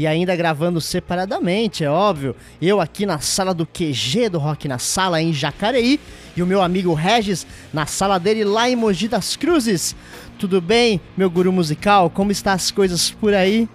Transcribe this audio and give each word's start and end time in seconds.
E 0.00 0.06
ainda 0.06 0.34
gravando 0.34 0.80
separadamente, 0.80 1.84
é 1.84 1.90
óbvio. 1.90 2.34
Eu 2.58 2.80
aqui 2.80 3.04
na 3.04 3.18
sala 3.18 3.52
do 3.52 3.66
QG 3.66 4.30
do 4.30 4.38
Rock 4.38 4.66
na 4.66 4.78
Sala 4.78 5.20
em 5.20 5.30
Jacareí 5.30 6.00
e 6.34 6.42
o 6.42 6.46
meu 6.46 6.62
amigo 6.62 6.94
Regis 6.94 7.46
na 7.70 7.84
sala 7.84 8.18
dele 8.18 8.42
lá 8.42 8.66
em 8.66 8.74
Mogi 8.74 9.08
das 9.08 9.36
Cruzes. 9.36 9.94
Tudo 10.38 10.58
bem, 10.58 11.02
meu 11.18 11.28
guru 11.28 11.52
musical? 11.52 12.08
Como 12.08 12.32
estão 12.32 12.54
as 12.54 12.70
coisas 12.70 13.10
por 13.10 13.34
aí? 13.34 13.68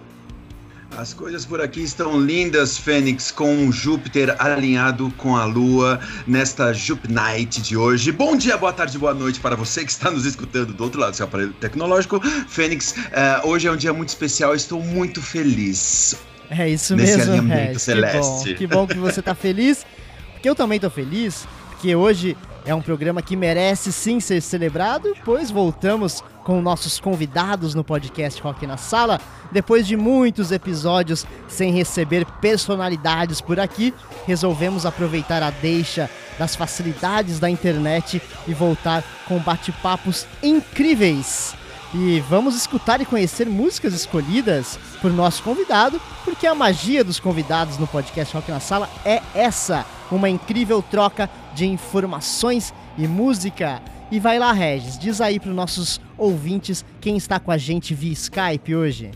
As 0.92 1.14
coisas 1.14 1.46
por 1.46 1.60
aqui 1.60 1.82
estão 1.82 2.20
lindas, 2.20 2.78
Fênix, 2.78 3.30
com 3.30 3.70
Júpiter 3.72 4.36
alinhado 4.40 5.12
com 5.18 5.36
a 5.36 5.44
Lua 5.44 6.00
nesta 6.26 6.72
Jup 6.74 7.12
Night 7.12 7.62
de 7.62 7.76
hoje. 7.76 8.12
Bom 8.12 8.38
dia, 8.38 8.56
boa 8.56 8.72
tarde, 8.72 8.98
boa 8.98 9.14
noite 9.14 9.40
para 9.40 9.56
você 9.56 9.84
que 9.84 9.92
está 9.92 10.10
nos 10.10 10.26
escutando 10.26 10.74
do 10.74 10.84
outro 10.84 11.00
lado 11.00 11.12
do 11.12 11.18
seu 11.18 11.26
aparelho 11.26 11.54
tecnológico. 11.54 12.22
Fênix, 12.48 12.92
uh, 12.92 13.48
hoje 13.48 13.68
é 13.68 13.72
um 13.72 13.76
dia 13.76 13.94
muito 13.94 14.10
especial, 14.10 14.56
estou 14.56 14.82
muito 14.82 15.22
feliz. 15.22 16.16
É 16.50 16.70
isso 16.70 16.96
nesse 16.96 17.18
mesmo, 17.18 17.34
alinhamento 17.34 17.80
celeste. 17.80 18.54
Que 18.54 18.66
bom, 18.66 18.88
que 18.88 18.94
bom 18.94 19.08
que 19.08 19.12
você 19.12 19.20
está 19.20 19.36
feliz, 19.36 19.86
porque 20.34 20.48
eu 20.48 20.56
também 20.56 20.78
estou 20.78 20.92
feliz, 20.92 21.46
porque 21.76 21.94
hoje 21.94 22.38
é 22.66 22.74
um 22.74 22.82
programa 22.82 23.22
que 23.22 23.36
merece 23.36 23.92
sim 23.92 24.20
ser 24.20 24.42
celebrado, 24.42 25.14
pois 25.26 25.52
voltamos 25.52 26.24
com 26.44 26.62
nossos 26.62 27.00
convidados 27.00 27.76
no 27.76 27.84
podcast 27.84 28.42
Rock 28.42 28.66
na 28.66 28.78
Sala. 28.78 29.20
Depois 29.52 29.86
de 29.86 29.98
muitos 29.98 30.52
episódios 30.52 31.26
sem 31.48 31.74
receber 31.74 32.26
personalidades 32.40 33.42
por 33.42 33.60
aqui, 33.60 33.94
resolvemos 34.26 34.86
aproveitar 34.86 35.44
a 35.44 35.50
deixa 35.50 36.10
das 36.40 36.56
facilidades 36.56 37.40
da 37.40 37.50
internet 37.50 38.22
e 38.48 38.54
voltar 38.54 39.04
com 39.28 39.38
bate-papos 39.38 40.26
incríveis. 40.42 41.56
E 41.98 42.20
vamos 42.20 42.58
escutar 42.58 43.00
e 43.00 43.06
conhecer 43.06 43.48
músicas 43.48 43.94
escolhidas 43.94 44.78
por 45.02 45.14
nosso 45.14 45.42
convidado, 45.42 46.02
porque 46.26 46.46
a 46.46 46.54
magia 46.54 47.06
dos 47.06 47.22
convidados 47.22 47.78
no 47.78 47.88
podcast 47.88 48.36
Rock 48.36 48.52
na 48.52 48.60
Sala 48.60 48.90
é 49.06 49.22
essa, 49.34 49.86
uma 50.12 50.30
incrível 50.30 50.82
troca 50.82 51.30
de 51.56 51.66
informações 51.66 52.74
e 52.98 53.08
música. 53.08 53.82
E 54.12 54.20
vai 54.20 54.38
lá, 54.38 54.52
Regis, 54.52 55.00
diz 55.00 55.22
aí 55.22 55.40
para 55.40 55.52
os 55.52 55.56
nossos 55.56 56.02
ouvintes 56.18 56.84
quem 57.00 57.16
está 57.16 57.40
com 57.40 57.50
a 57.50 57.58
gente 57.58 57.96
via 57.96 58.12
Skype 58.12 58.76
hoje. 58.76 59.12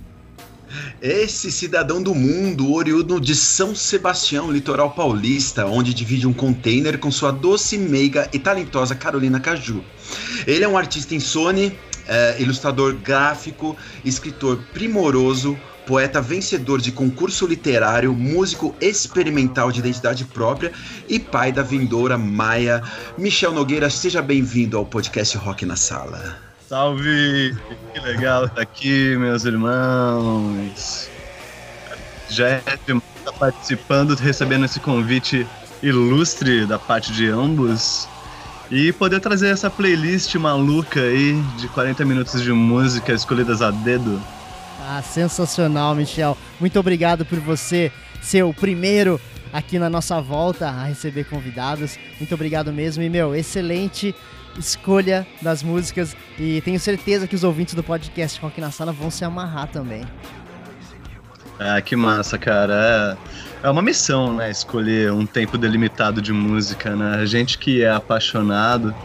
Esse 1.02 1.52
cidadão 1.52 2.02
do 2.02 2.16
mundo, 2.16 2.72
oriundo 2.72 3.20
de 3.20 3.36
São 3.36 3.76
Sebastião, 3.76 4.50
litoral 4.52 4.92
paulista, 4.92 5.66
onde 5.66 5.94
divide 5.94 6.28
um 6.28 6.34
container 6.34 6.98
com 6.98 7.12
sua 7.12 7.32
doce, 7.32 7.78
meiga 7.78 8.30
e 8.32 8.40
talentosa 8.40 8.96
Carolina 8.96 9.40
Caju. 9.40 9.84
Ele 10.48 10.64
é 10.64 10.68
um 10.68 10.78
artista 10.78 11.16
insone, 11.16 11.78
é, 12.10 12.36
ilustrador 12.42 12.96
gráfico, 12.96 13.78
escritor 14.04 14.60
primoroso, 14.74 15.58
poeta 15.86 16.20
vencedor 16.22 16.82
de 16.82 16.92
concurso 16.92 17.48
literário, 17.48 18.14
músico 18.14 18.76
experimental 18.82 19.72
de 19.72 19.80
identidade 19.80 20.26
própria 20.26 20.72
e 21.08 21.20
pai 21.20 21.52
da 21.52 21.62
vindoura 21.62 22.18
Maia. 22.18 22.82
Michel 23.18 23.54
Nogueira, 23.54 23.90
seja 23.90 24.22
bem-vindo 24.22 24.78
ao 24.78 24.86
podcast 24.86 25.38
Rock 25.38 25.66
na 25.66 25.76
Sala. 25.76 26.38
Salve! 26.68 27.56
Que 27.94 28.00
legal 28.02 28.46
estar 28.46 28.62
aqui, 28.62 29.16
meus 29.18 29.46
irmãos. 29.46 31.10
Já 32.30 32.48
é 32.50 32.58
estar 32.58 33.34
participando, 33.40 34.16
recebendo 34.16 34.66
esse 34.66 34.80
convite 34.80 35.48
ilustre 35.82 36.66
da 36.66 36.78
parte 36.78 37.12
de 37.12 37.28
ambos. 37.28 38.08
E 38.72 38.94
poder 38.94 39.20
trazer 39.20 39.50
essa 39.50 39.70
playlist 39.70 40.36
maluca 40.36 41.02
aí 41.02 41.34
de 41.58 41.68
40 41.70 42.06
minutos 42.06 42.42
de 42.42 42.52
música 42.52 43.12
escolhidas 43.14 43.62
a 43.62 43.72
dedo. 43.72 44.22
Ah, 44.82 45.02
sensacional, 45.02 45.96
Michel. 45.96 46.38
Muito 46.60 46.80
obrigado 46.80 47.26
por 47.26 47.40
você 47.40 47.92
ser 48.22 48.44
o 48.44 48.54
primeiro 48.54 49.20
aqui 49.52 49.80
na 49.80 49.90
nossa 49.90 50.22
volta 50.22 50.70
a 50.70 50.86
receber 50.86 51.26
convidados. 51.26 51.98
Muito 52.20 52.34
obrigado 52.36 52.72
mesmo. 52.72 53.02
E, 53.02 53.10
meu, 53.10 53.36
excelente 53.36 54.14
escolha 54.58 55.28
das 55.42 55.64
músicas. 55.64 56.16
E 56.38 56.62
tenho 56.62 56.80
certeza 56.80 57.28
que 57.28 57.36
os 57.36 57.44
ouvintes 57.44 57.74
do 57.74 57.84
podcast 57.84 58.40
Rock 58.40 58.62
na 58.62 58.72
Sala 58.72 58.92
vão 58.92 59.10
se 59.10 59.26
amarrar 59.26 59.68
também. 59.68 60.06
Ah, 61.60 61.82
que 61.82 61.96
massa, 61.96 62.38
cara. 62.38 63.18
É, 63.64 63.68
é 63.68 63.70
uma 63.70 63.82
missão, 63.82 64.34
né? 64.34 64.50
Escolher 64.50 65.12
um 65.12 65.26
tempo 65.26 65.58
delimitado 65.58 66.22
de 66.22 66.32
música, 66.32 66.96
né? 66.96 67.18
A 67.22 67.26
gente 67.26 67.58
que 67.58 67.84
é 67.84 67.92
apaixonado. 67.92 68.96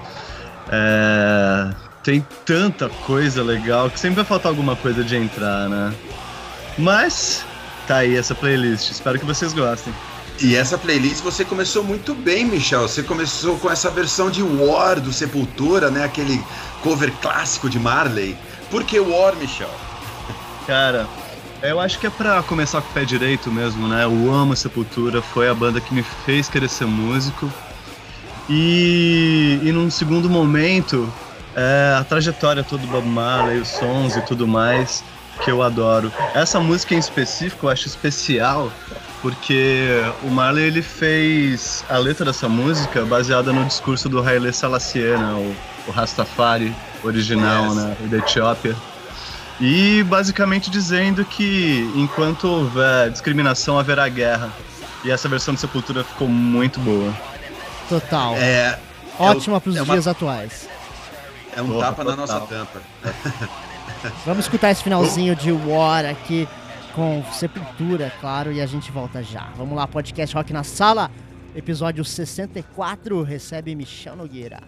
É 0.70 1.84
tem 2.04 2.24
tanta 2.44 2.88
coisa 2.88 3.42
legal 3.42 3.90
que 3.90 3.98
sempre 3.98 4.16
vai 4.16 4.24
faltar 4.24 4.50
alguma 4.50 4.76
coisa 4.76 5.02
de 5.02 5.16
entrar, 5.16 5.70
né? 5.70 5.92
Mas 6.78 7.44
tá 7.88 7.96
aí 7.96 8.14
essa 8.14 8.34
playlist. 8.34 8.90
Espero 8.90 9.18
que 9.18 9.24
vocês 9.24 9.54
gostem. 9.54 9.92
E 10.40 10.54
essa 10.54 10.76
playlist 10.76 11.22
você 11.22 11.44
começou 11.44 11.82
muito 11.82 12.14
bem, 12.14 12.44
Michel. 12.44 12.82
Você 12.82 13.02
começou 13.02 13.58
com 13.58 13.70
essa 13.70 13.88
versão 13.88 14.30
de 14.30 14.42
War 14.42 15.00
do 15.00 15.12
Sepultura, 15.12 15.90
né? 15.90 16.04
Aquele 16.04 16.44
cover 16.82 17.10
clássico 17.22 17.70
de 17.70 17.78
Marley. 17.78 18.36
Por 18.70 18.84
que 18.84 19.00
War, 19.00 19.34
Michel? 19.36 19.70
Cara, 20.66 21.08
eu 21.70 21.80
acho 21.80 21.98
que 21.98 22.06
é 22.06 22.10
pra 22.10 22.42
começar 22.42 22.80
com 22.82 22.90
o 22.90 22.92
pé 22.92 23.04
direito 23.04 23.50
mesmo, 23.50 23.88
né? 23.88 24.04
Eu 24.04 24.32
amo 24.32 24.54
Sepultura, 24.54 25.22
foi 25.22 25.48
a 25.48 25.54
banda 25.54 25.80
que 25.80 25.94
me 25.94 26.02
fez 26.02 26.48
querer 26.48 26.68
ser 26.68 26.86
músico. 26.86 27.50
E, 28.48 29.58
e 29.62 29.72
num 29.72 29.90
segundo 29.90 30.28
momento, 30.28 31.10
é, 31.56 31.96
a 31.98 32.04
trajetória 32.04 32.62
toda 32.62 32.82
do 32.82 32.88
Bob 32.88 33.06
Marley, 33.06 33.58
os 33.58 33.68
sons 33.68 34.16
e 34.16 34.20
tudo 34.22 34.46
mais, 34.46 35.02
que 35.42 35.50
eu 35.50 35.62
adoro. 35.62 36.12
Essa 36.34 36.60
música 36.60 36.94
em 36.94 36.98
específico 36.98 37.66
eu 37.66 37.70
acho 37.70 37.86
especial 37.86 38.70
porque 39.22 39.88
o 40.22 40.28
Marley 40.28 40.66
ele 40.66 40.82
fez 40.82 41.82
a 41.88 41.96
letra 41.96 42.26
dessa 42.26 42.46
música 42.46 43.06
baseada 43.06 43.54
no 43.54 43.64
discurso 43.64 44.06
do 44.06 44.20
Haile 44.20 44.52
Selassie, 44.52 45.16
né, 45.16 45.32
o, 45.32 45.90
o 45.90 45.92
Rastafari 45.92 46.74
original, 47.02 47.64
yes. 47.64 47.74
né, 47.74 47.96
da 48.10 48.18
Etiópia. 48.18 48.76
E 49.60 50.02
basicamente 50.04 50.70
dizendo 50.70 51.24
que 51.24 51.90
enquanto 51.94 52.44
houver 52.48 53.10
discriminação 53.10 53.78
haverá 53.78 54.08
guerra. 54.08 54.52
E 55.04 55.10
essa 55.10 55.28
versão 55.28 55.54
de 55.54 55.60
Sepultura 55.60 56.02
ficou 56.02 56.28
muito 56.28 56.80
boa. 56.80 57.14
Total. 57.88 58.34
É, 58.36 58.78
Ótima 59.18 59.58
é 59.58 59.60
para 59.60 59.70
os 59.70 59.76
é 59.76 59.82
dias 59.84 60.06
uma... 60.06 60.12
atuais. 60.12 60.68
É 61.56 61.62
um 61.62 61.68
Porra, 61.68 61.86
tapa 61.86 62.04
total. 62.04 62.16
na 62.16 62.16
nossa 62.16 62.40
tampa. 62.46 62.82
Vamos 64.26 64.46
escutar 64.46 64.70
esse 64.70 64.82
finalzinho 64.82 65.36
de 65.36 65.52
War 65.52 66.04
aqui 66.04 66.48
com 66.94 67.24
Sepultura, 67.32 68.12
claro, 68.20 68.52
e 68.52 68.60
a 68.60 68.66
gente 68.66 68.90
volta 68.90 69.22
já. 69.22 69.48
Vamos 69.56 69.76
lá, 69.76 69.86
podcast 69.86 70.34
Rock 70.34 70.52
na 70.52 70.62
Sala, 70.62 71.10
episódio 71.54 72.04
64, 72.04 73.22
recebe 73.22 73.74
Michel 73.74 74.16
Nogueira. 74.16 74.60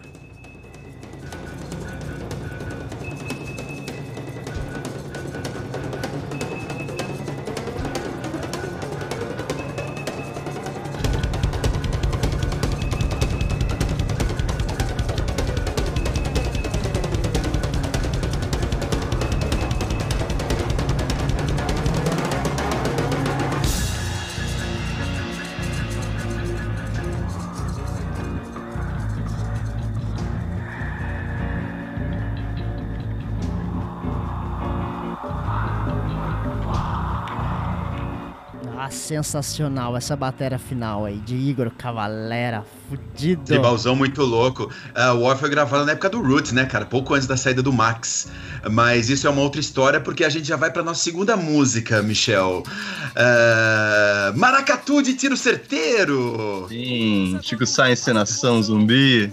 Sensacional 39.07 39.95
essa 39.95 40.15
bateria 40.15 40.59
final 40.59 41.05
aí 41.05 41.17
de 41.17 41.35
Igor 41.35 41.71
Cavalera, 41.77 42.65
fudido. 42.89 43.43
Tribalzão 43.43 43.95
muito 43.95 44.21
louco. 44.23 44.63
Uh, 44.65 45.15
o 45.15 45.21
War 45.21 45.37
foi 45.37 45.49
gravado 45.49 45.85
na 45.85 45.93
época 45.93 46.09
do 46.09 46.21
Roots, 46.21 46.51
né, 46.51 46.65
cara? 46.65 46.85
Pouco 46.85 47.13
antes 47.13 47.25
da 47.25 47.37
saída 47.37 47.63
do 47.63 47.71
Max. 47.71 48.27
Mas 48.69 49.09
isso 49.09 49.25
é 49.25 49.29
uma 49.29 49.41
outra 49.41 49.61
história 49.61 50.01
porque 50.01 50.25
a 50.25 50.29
gente 50.29 50.47
já 50.47 50.57
vai 50.57 50.71
pra 50.71 50.83
nossa 50.83 51.01
segunda 51.01 51.37
música, 51.37 52.01
Michel. 52.01 52.63
Uh, 52.63 54.37
Maracatu 54.37 55.01
de 55.01 55.13
tiro 55.13 55.37
certeiro. 55.37 56.65
Sim, 56.67 57.39
Chico 57.41 57.65
Sainz, 57.65 58.05
Nação 58.07 58.61
Zumbi. 58.61 59.31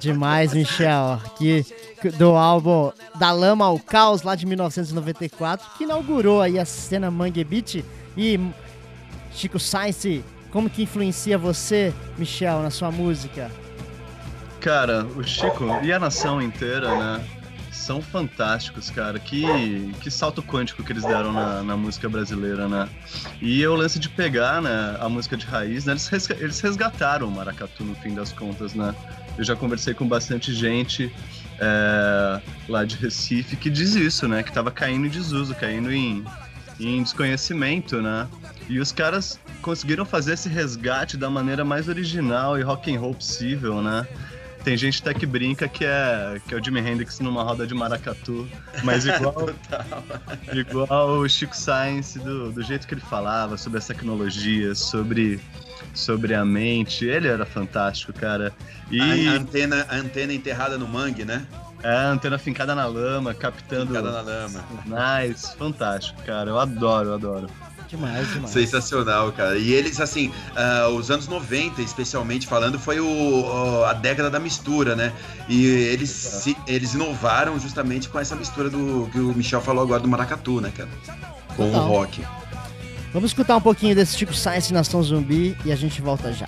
Demais, 0.00 0.54
Michel. 0.54 1.20
Que 1.36 1.64
do 2.16 2.30
álbum 2.30 2.90
Da 3.16 3.30
Lama 3.30 3.66
ao 3.66 3.78
Caos, 3.78 4.22
lá 4.22 4.34
de 4.34 4.46
1994, 4.46 5.66
que 5.76 5.84
inaugurou 5.84 6.40
aí 6.40 6.58
a 6.58 6.64
cena 6.64 7.10
Mangue 7.10 7.44
Beat. 7.44 7.84
E 8.16 8.40
Chico 9.32 9.58
Sainz, 9.58 10.22
como 10.50 10.68
que 10.68 10.82
influencia 10.82 11.38
você, 11.38 11.94
Michel, 12.18 12.62
na 12.62 12.70
sua 12.70 12.90
música? 12.90 13.50
Cara, 14.60 15.06
o 15.16 15.22
Chico 15.22 15.64
e 15.82 15.92
a 15.92 15.98
nação 15.98 16.42
inteira, 16.42 16.94
né? 16.96 17.24
São 17.70 18.02
fantásticos, 18.02 18.90
cara. 18.90 19.18
Que, 19.18 19.92
que 20.00 20.10
salto 20.10 20.42
quântico 20.42 20.82
que 20.82 20.92
eles 20.92 21.04
deram 21.04 21.32
na, 21.32 21.62
na 21.62 21.76
música 21.76 22.08
brasileira, 22.08 22.68
né? 22.68 22.88
E 23.40 23.66
o 23.66 23.74
lance 23.74 23.98
de 23.98 24.08
pegar 24.08 24.60
né, 24.60 24.96
a 25.00 25.08
música 25.08 25.36
de 25.36 25.46
raiz, 25.46 25.86
né? 25.86 25.92
Eles, 25.92 26.30
eles 26.30 26.60
resgataram 26.60 27.28
o 27.28 27.30
maracatu 27.30 27.84
no 27.84 27.94
fim 27.94 28.14
das 28.14 28.32
contas, 28.32 28.74
né? 28.74 28.94
Eu 29.38 29.44
já 29.44 29.56
conversei 29.56 29.94
com 29.94 30.06
bastante 30.06 30.52
gente 30.52 31.10
é, 31.58 32.40
lá 32.68 32.84
de 32.84 32.96
Recife 32.96 33.56
que 33.56 33.70
diz 33.70 33.94
isso, 33.94 34.28
né? 34.28 34.42
Que 34.42 34.52
tava 34.52 34.70
caindo 34.70 35.06
em 35.06 35.10
desuso, 35.10 35.54
caindo 35.54 35.90
em, 35.90 36.22
em 36.78 37.02
desconhecimento, 37.02 38.02
né? 38.02 38.28
E 38.70 38.78
os 38.78 38.92
caras 38.92 39.36
conseguiram 39.60 40.04
fazer 40.04 40.34
esse 40.34 40.48
resgate 40.48 41.16
da 41.16 41.28
maneira 41.28 41.64
mais 41.64 41.88
original 41.88 42.56
e 42.56 42.62
rock 42.62 42.94
and 42.94 43.00
roll 43.00 43.12
possível, 43.12 43.82
né? 43.82 44.06
Tem 44.62 44.76
gente 44.76 45.00
até 45.00 45.12
que 45.12 45.26
brinca 45.26 45.66
que 45.66 45.84
é, 45.84 46.40
que 46.46 46.54
é 46.54 46.56
o 46.56 46.62
Jimi 46.64 46.78
Hendrix 46.78 47.18
numa 47.18 47.42
roda 47.42 47.66
de 47.66 47.74
maracatu, 47.74 48.48
mas 48.84 49.06
igual, 49.06 49.50
igual 50.54 51.18
o 51.18 51.28
Chico 51.28 51.56
Science, 51.56 52.16
do, 52.20 52.52
do 52.52 52.62
jeito 52.62 52.86
que 52.86 52.94
ele 52.94 53.00
falava 53.00 53.58
sobre 53.58 53.78
as 53.78 53.86
tecnologias, 53.88 54.78
sobre, 54.78 55.40
sobre 55.92 56.32
a 56.32 56.44
mente, 56.44 57.04
ele 57.04 57.26
era 57.26 57.44
fantástico, 57.44 58.12
cara. 58.12 58.52
E... 58.88 59.00
A, 59.00 59.32
antena, 59.32 59.84
a 59.88 59.96
antena 59.96 60.32
enterrada 60.32 60.78
no 60.78 60.86
mangue, 60.86 61.24
né? 61.24 61.44
É, 61.82 61.92
a 61.92 62.10
antena 62.10 62.38
fincada 62.38 62.72
na 62.72 62.86
lama, 62.86 63.34
captando. 63.34 63.86
Fincada 63.86 64.12
na 64.12 64.20
lama. 64.20 64.64
Nice, 64.86 65.56
fantástico, 65.56 66.22
cara. 66.22 66.50
Eu 66.50 66.58
adoro, 66.58 67.08
eu 67.08 67.14
adoro. 67.14 67.46
Demais, 67.90 68.32
demais. 68.32 68.50
Sensacional, 68.50 69.32
cara. 69.32 69.58
E 69.58 69.72
eles, 69.72 70.00
assim, 70.00 70.28
uh, 70.28 70.88
os 70.94 71.10
anos 71.10 71.26
90, 71.26 71.82
especialmente 71.82 72.46
falando, 72.46 72.78
foi 72.78 73.00
o, 73.00 73.04
uh, 73.04 73.84
a 73.84 73.92
década 73.92 74.30
da 74.30 74.38
mistura, 74.38 74.94
né? 74.94 75.12
E 75.48 75.66
eles, 75.66 76.10
se, 76.10 76.56
eles 76.68 76.94
inovaram 76.94 77.58
justamente 77.58 78.08
com 78.08 78.20
essa 78.20 78.36
mistura 78.36 78.70
do 78.70 79.08
que 79.10 79.18
o 79.18 79.34
Michel 79.34 79.60
falou 79.60 79.82
agora 79.82 80.00
do 80.00 80.08
maracatu, 80.08 80.60
né, 80.60 80.72
cara? 80.76 80.88
Com 81.56 81.66
Total. 81.66 81.84
o 81.84 81.88
rock. 81.88 82.24
Vamos 83.12 83.30
escutar 83.30 83.56
um 83.56 83.60
pouquinho 83.60 83.94
desse 83.96 84.16
tipo 84.16 84.32
Science 84.32 84.72
Nação 84.72 85.02
Zumbi 85.02 85.56
e 85.64 85.72
a 85.72 85.76
gente 85.76 86.00
volta 86.00 86.32
já. 86.32 86.46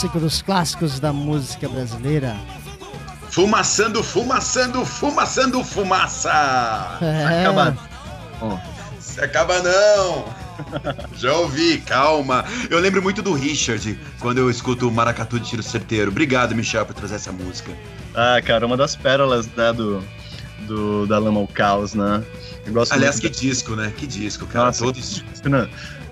Clássico 0.00 0.18
dos 0.18 0.40
clássicos 0.40 1.00
da 1.00 1.12
música 1.12 1.68
brasileira. 1.68 2.34
Fumaçando, 3.30 4.02
fumaçando, 4.02 4.82
fumaçando, 4.82 5.62
fumaça! 5.62 6.98
É. 7.02 7.42
Acaba. 7.42 7.76
Oh. 8.40 8.58
Se 8.98 9.20
acaba 9.20 9.60
não! 9.60 10.24
Já 11.14 11.34
ouvi, 11.34 11.78
calma. 11.78 12.46
Eu 12.70 12.78
lembro 12.78 13.02
muito 13.02 13.20
do 13.20 13.34
Richard 13.34 13.98
quando 14.20 14.38
eu 14.38 14.50
escuto 14.50 14.88
o 14.88 14.90
Maracatu 14.90 15.38
de 15.38 15.50
Tiro 15.50 15.62
Certeiro. 15.62 16.10
Obrigado, 16.10 16.54
Michel, 16.54 16.86
por 16.86 16.94
trazer 16.94 17.16
essa 17.16 17.30
música. 17.30 17.70
Ah, 18.14 18.40
cara, 18.42 18.64
uma 18.64 18.78
das 18.78 18.96
pérolas 18.96 19.46
né, 19.54 19.70
do, 19.70 20.02
do, 20.66 21.06
da 21.06 21.18
Lama 21.18 21.40
ao 21.40 21.46
Caos, 21.46 21.92
né? 21.92 22.24
Aliás, 22.90 23.20
que 23.20 23.28
disco, 23.28 23.76
né? 23.76 23.92
Que 23.94 24.06
disco, 24.06 24.46
cara. 24.46 24.66
Nossa, 24.66 24.82
Todos... 24.82 25.22
Que 25.42 25.48
né? 25.48 25.68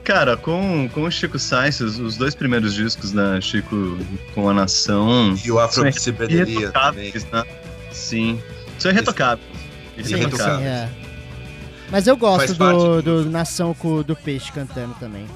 Cara, 0.09 0.39
com, 0.39 0.89
com 0.89 1.03
o 1.03 1.11
Chico 1.11 1.39
Sainz, 1.39 1.81
os 1.81 2.17
dois 2.17 2.35
primeiros 2.35 2.73
discos, 2.73 3.13
né? 3.13 3.39
Chico 3.43 3.99
com 4.35 4.49
a 4.49 4.55
Nação. 4.55 5.37
E 5.45 5.53
o 5.53 5.59
Afro 5.59 5.85
Psicodelia 5.93 6.73
também. 6.73 7.13
Né? 7.31 7.45
Sim. 7.93 8.43
São 8.79 8.91
irretocáveis. 8.91 9.47
Sim, 10.03 10.15
irretocáveis. 10.15 10.61
Sim, 10.61 10.65
é. 10.65 10.89
Mas 11.91 12.07
eu 12.07 12.17
gosto 12.17 12.55
do, 12.55 13.03
do, 13.03 13.25
do 13.25 13.31
Nação 13.31 13.75
com, 13.75 14.03
do 14.03 14.17
Peixe 14.17 14.51
cantando 14.51 14.95
também. 14.99 15.27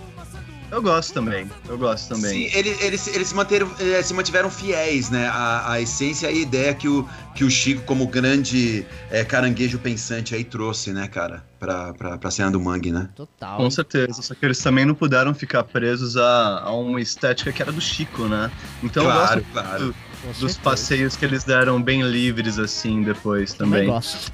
Eu 0.72 0.80
gosto 0.80 1.12
também, 1.12 1.50
eu 1.68 1.76
gosto 1.76 2.14
também. 2.14 2.48
Sim, 2.48 2.58
eles, 2.58 2.80
eles, 2.80 3.06
eles 3.08 3.28
se, 3.28 3.34
manteram, 3.34 3.70
eh, 3.78 4.02
se 4.02 4.14
mantiveram 4.14 4.48
fiéis, 4.48 5.10
né? 5.10 5.26
A, 5.28 5.72
a 5.72 5.80
essência 5.82 6.30
e 6.30 6.38
a 6.38 6.40
ideia 6.40 6.72
que 6.72 6.88
o, 6.88 7.06
que 7.34 7.44
o 7.44 7.50
Chico, 7.50 7.82
como 7.82 8.06
grande 8.06 8.86
é, 9.10 9.22
caranguejo 9.22 9.78
pensante, 9.78 10.34
aí 10.34 10.42
trouxe, 10.42 10.90
né, 10.94 11.06
cara? 11.08 11.44
Pra, 11.60 11.92
pra, 11.92 12.16
pra 12.16 12.30
cena 12.30 12.50
do 12.50 12.58
Mangue, 12.58 12.90
né? 12.90 13.10
Total. 13.14 13.58
Com 13.58 13.70
certeza, 13.70 14.22
só 14.22 14.34
que 14.34 14.46
eles 14.46 14.58
também 14.60 14.86
não 14.86 14.94
puderam 14.94 15.34
ficar 15.34 15.62
presos 15.62 16.16
a, 16.16 16.60
a 16.60 16.72
uma 16.72 17.02
estética 17.02 17.52
que 17.52 17.60
era 17.60 17.70
do 17.70 17.80
Chico, 17.80 18.24
né? 18.24 18.50
Então 18.82 19.04
claro, 19.04 19.40
eu 19.40 19.44
gosto 19.44 19.52
claro. 19.52 19.86
Do, 19.88 20.40
dos 20.40 20.56
passeios 20.56 21.16
que 21.16 21.24
eles 21.26 21.44
deram 21.44 21.82
bem 21.82 22.00
livres, 22.00 22.58
assim, 22.58 23.02
depois 23.02 23.52
também. 23.52 23.84
Eu 23.84 23.92
gosto. 23.92 24.32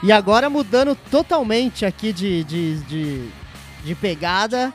E 0.00 0.12
agora 0.12 0.48
mudando 0.48 0.96
totalmente 1.10 1.84
aqui 1.84 2.12
de, 2.12 2.44
de, 2.44 2.78
de, 2.84 3.28
de 3.84 3.94
pegada 3.96 4.72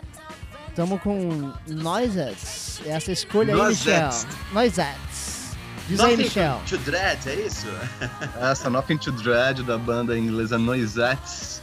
Estamos 0.82 1.00
com 1.04 1.54
Noisettes. 1.68 2.82
Essa 2.88 3.12
escolha 3.12 3.54
aí, 3.54 3.70
Michel. 3.70 4.10
Noisettes. 4.52 5.52
Diz 5.88 6.00
Nothing 6.00 6.12
aí, 6.12 6.18
Michel. 6.18 6.62
to 6.68 6.78
Dread, 6.80 7.30
é 7.30 7.36
isso? 7.36 7.68
Essa 8.42 8.68
Nothing 8.68 8.98
to 8.98 9.12
Dread 9.12 9.62
da 9.62 9.78
banda 9.78 10.18
inglesa 10.18 10.58
Noisettes. 10.58 11.62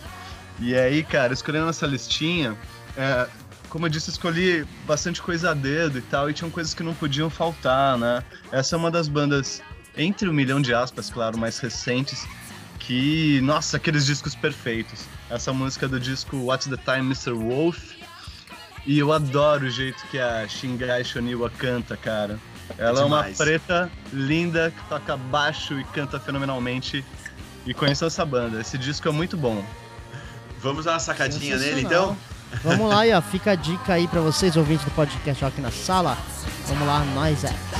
E 0.60 0.72
aí, 0.76 1.02
cara, 1.02 1.32
escolhendo 1.32 1.68
essa 1.68 1.84
listinha, 1.84 2.56
é, 2.96 3.26
como 3.68 3.86
eu 3.86 3.90
disse, 3.90 4.08
escolhi 4.08 4.64
bastante 4.86 5.20
coisa 5.20 5.50
a 5.50 5.54
dedo 5.54 5.98
e 5.98 6.02
tal, 6.02 6.30
e 6.30 6.32
tinham 6.32 6.50
coisas 6.50 6.72
que 6.72 6.84
não 6.84 6.94
podiam 6.94 7.28
faltar, 7.28 7.98
né? 7.98 8.22
Essa 8.52 8.76
é 8.76 8.78
uma 8.78 8.90
das 8.90 9.08
bandas, 9.08 9.60
entre 9.96 10.28
um 10.28 10.32
milhão 10.32 10.62
de 10.62 10.72
aspas, 10.72 11.10
claro, 11.10 11.36
mais 11.36 11.58
recentes, 11.58 12.24
que, 12.78 13.40
nossa, 13.40 13.78
aqueles 13.78 14.06
discos 14.06 14.36
perfeitos. 14.36 15.06
Essa 15.28 15.52
música 15.52 15.88
do 15.88 15.98
disco 15.98 16.36
What's 16.36 16.68
the 16.68 16.76
Time, 16.76 17.06
Mr. 17.06 17.32
Wolf, 17.32 17.97
e 18.86 18.98
eu 18.98 19.12
adoro 19.12 19.66
o 19.66 19.70
jeito 19.70 20.02
que 20.10 20.18
a 20.18 20.46
Shingai 20.48 21.04
Shoniwa 21.04 21.50
canta, 21.50 21.96
cara. 21.96 22.38
Ela 22.76 23.00
é, 23.00 23.02
é 23.02 23.04
uma 23.04 23.24
preta 23.24 23.90
linda 24.12 24.70
que 24.70 24.88
toca 24.88 25.16
baixo 25.16 25.78
e 25.78 25.84
canta 25.84 26.20
fenomenalmente. 26.20 27.04
E 27.66 27.74
conheço 27.74 28.04
essa 28.04 28.24
banda. 28.24 28.60
Esse 28.60 28.78
disco 28.78 29.08
é 29.08 29.12
muito 29.12 29.36
bom. 29.36 29.64
Vamos 30.60 30.84
dar 30.84 30.92
uma 30.92 31.00
sacadinha 31.00 31.56
nele, 31.56 31.82
então? 31.82 32.16
Vamos 32.64 32.88
lá, 32.88 33.06
e 33.06 33.12
ó, 33.12 33.20
fica 33.20 33.52
a 33.52 33.54
dica 33.54 33.92
aí 33.92 34.08
para 34.08 34.20
vocês, 34.20 34.56
ouvintes 34.56 34.84
do 34.84 34.90
podcast 34.92 35.44
aqui 35.44 35.60
na 35.60 35.70
sala. 35.70 36.16
Vamos 36.66 36.86
lá, 36.86 37.04
nós 37.14 37.44
é. 37.44 37.77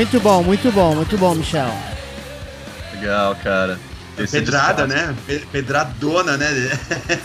Muito 0.00 0.18
bom, 0.18 0.42
muito 0.42 0.72
bom, 0.72 0.94
muito 0.94 1.18
bom, 1.18 1.34
Michel. 1.34 1.70
Legal, 2.94 3.36
cara. 3.44 3.78
Esse 4.16 4.38
Pedrada, 4.38 4.86
né? 4.86 5.14
Pedradona, 5.52 6.38
né? 6.38 6.48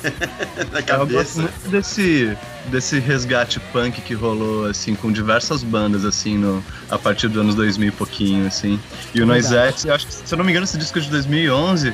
Na 0.74 0.82
cabeça. 0.82 0.90
Eu 0.92 1.08
gosto 1.08 1.42
muito 1.42 1.70
desse, 1.70 2.38
desse 2.66 3.00
resgate 3.00 3.62
punk 3.72 4.02
que 4.02 4.14
rolou, 4.14 4.66
assim, 4.66 4.94
com 4.94 5.10
diversas 5.10 5.64
bandas, 5.64 6.04
assim, 6.04 6.38
no, 6.38 6.62
a 6.90 6.98
partir 6.98 7.30
dos 7.30 7.42
anos 7.42 7.56
2000 7.56 7.88
e 7.88 7.92
pouquinho, 7.92 8.46
assim. 8.46 8.78
E 9.14 9.22
o 9.22 9.26
Noisette, 9.26 9.90
acho 9.90 10.08
que, 10.08 10.14
se 10.14 10.34
eu 10.34 10.38
não 10.38 10.44
me 10.44 10.52
engano, 10.52 10.66
esse 10.66 10.78
disco 10.78 11.00
é 11.00 11.02
de 11.02 11.10
2011. 11.10 11.94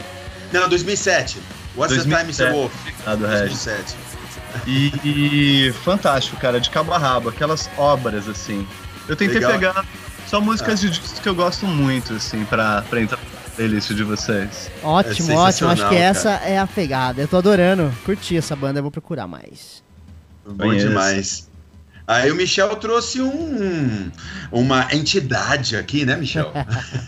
Não, 0.52 0.68
2007. 0.68 1.38
What's 1.78 1.96
2007. 1.96 2.08
the 2.10 2.18
Time, 2.18 2.24
Mr. 2.24 2.58
Wolf? 2.58 2.74
Ah, 3.06 3.14
do 3.14 3.28
2007. 3.28 3.96
E, 4.66 5.68
e, 5.68 5.74
fantástico, 5.84 6.38
cara, 6.38 6.60
de 6.60 6.72
cabo 6.72 6.92
a 6.92 6.98
rabo, 6.98 7.30
aquelas 7.30 7.70
obras, 7.78 8.28
assim. 8.28 8.68
Eu 9.08 9.16
tentei 9.16 9.36
Legal. 9.36 9.52
pegar 9.52 9.86
só 10.32 10.40
músicas 10.40 10.80
ah. 10.80 10.88
de 10.88 10.90
discos 10.92 11.20
que 11.20 11.28
eu 11.28 11.36
gosto 11.36 11.68
muito, 11.68 12.14
assim, 12.14 12.46
pra, 12.46 12.82
pra 12.84 13.02
entrar 13.02 13.20
playlist 13.58 13.92
de 13.92 14.04
vocês. 14.04 14.72
Ótimo, 14.82 15.30
é 15.30 15.36
ótimo. 15.36 15.70
Acho 15.70 15.90
que 15.90 15.96
essa 15.96 16.30
é 16.30 16.58
a 16.58 16.66
pegada. 16.66 17.22
Eu 17.22 17.28
tô 17.28 17.36
adorando. 17.36 17.94
Curti 18.06 18.38
essa 18.38 18.56
banda, 18.56 18.80
eu 18.80 18.84
vou 18.84 18.92
procurar 18.92 19.28
mais. 19.28 19.84
Bom 20.46 20.74
demais. 20.74 21.50
Aí 22.08 22.32
o 22.32 22.36
Michel 22.36 22.74
trouxe 22.78 23.22
um, 23.22 24.10
uma 24.52 24.88
entidade 24.94 25.76
aqui, 25.76 26.06
né, 26.06 26.16
Michel? 26.16 26.54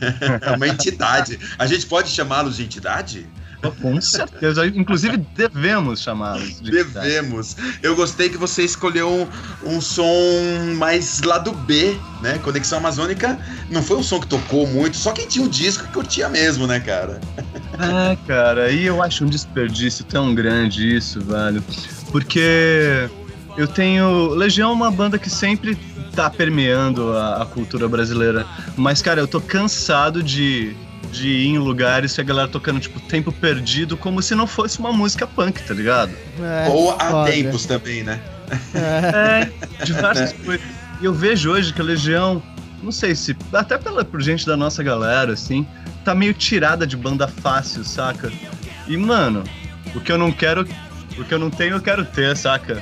uma 0.56 0.68
entidade. 0.68 1.40
A 1.58 1.66
gente 1.66 1.86
pode 1.86 2.10
chamá-los 2.10 2.58
de 2.58 2.64
entidade? 2.64 3.26
Com 3.72 4.00
certeza. 4.02 4.66
Inclusive, 4.68 5.18
devemos 5.36 6.02
chamá-los. 6.02 6.62
De 6.62 6.72
devemos. 6.72 7.56
Eu 7.82 7.96
gostei 7.96 8.30
que 8.30 8.38
você 8.38 8.64
escolheu 8.64 9.10
um, 9.64 9.76
um, 9.76 9.82
som 9.82 10.76
mais 10.76 11.22
lado 11.22 11.52
B, 11.52 11.98
né? 12.22 12.40
Conexão 12.40 12.80
Amazônica 12.80 13.40
não 13.70 13.82
foi 13.82 13.98
um 13.98 14.04
som 14.04 14.20
que 14.20 14.28
tocou 14.28 14.68
muito, 14.68 14.98
só 14.98 15.12
quem 15.12 15.28
tinha 15.28 15.44
o 15.44 15.48
um 15.48 15.50
disco 15.50 15.86
que 15.86 15.94
curtia 15.94 16.30
mesmo, 16.30 16.68
né, 16.68 16.80
cara? 16.80 17.22
É, 17.74 18.16
cara, 18.28 18.72
e 18.72 18.86
eu 18.86 19.02
acho 19.02 19.24
um 19.24 19.28
desperdício 19.28 20.04
tão 20.06 20.34
grande 20.36 20.96
isso, 20.96 21.22
velho. 21.22 21.64
Porque 22.12 23.10
eu 23.58 23.68
tenho. 23.68 24.30
Legião 24.30 24.72
é 24.72 24.74
uma 24.74 24.92
banda 24.92 25.18
que 25.18 25.30
sempre 25.30 25.78
tá 26.16 26.30
permeando 26.30 27.12
a, 27.18 27.42
a 27.42 27.46
cultura 27.46 27.88
brasileira. 27.88 28.46
Mas, 28.76 29.02
cara, 29.02 29.20
eu 29.20 29.28
tô 29.28 29.42
cansado 29.42 30.22
de 30.22 30.76
de 31.14 31.28
ir 31.28 31.48
em 31.50 31.58
lugares 31.60 32.18
e 32.18 32.22
a 32.22 32.24
galera 32.24 32.48
tocando, 32.48 32.80
tipo, 32.80 33.00
tempo 33.00 33.32
perdido, 33.32 33.96
como 33.96 34.22
se 34.22 34.34
não 34.34 34.48
fosse 34.48 34.80
uma 34.80 34.92
música 34.92 35.28
punk, 35.28 35.62
tá 35.64 35.74
ligado? 35.74 36.12
É, 36.42 36.68
Ou 36.70 36.92
há 37.00 37.10
foda. 37.10 37.32
tempos 37.32 37.66
também, 37.66 38.04
né? 38.04 38.20
É, 38.74 39.50
é 39.82 39.86
diversas 39.86 40.32
é. 40.34 40.46
coisas. 40.46 40.66
E 41.00 41.06
eu 41.06 41.14
vejo 41.14 41.52
hoje 41.52 41.72
que 41.72 41.80
a 41.80 41.84
Legião, 41.84 42.42
não 42.82 42.92
sei 42.92 43.14
se, 43.14 43.36
até 43.54 43.78
pela, 43.78 44.04
por 44.04 44.22
gente 44.22 44.46
da 44.46 44.58
nossa 44.58 44.82
galera, 44.82 45.34
assim, 45.34 45.66
tá 46.04 46.16
meio 46.16 46.34
tirada 46.34 46.86
de 46.88 46.98
banda 46.98 47.28
fácil, 47.28 47.84
saca? 47.84 48.32
E, 48.88 48.98
mano, 48.98 49.44
o 49.94 50.02
que 50.02 50.12
eu 50.12 50.18
não 50.18 50.32
quero, 50.32 50.68
o 51.18 51.24
que 51.24 51.34
eu 51.34 51.40
não 51.40 51.50
tenho, 51.50 51.76
eu 51.76 51.82
quero 51.82 52.04
ter, 52.04 52.36
saca? 52.36 52.82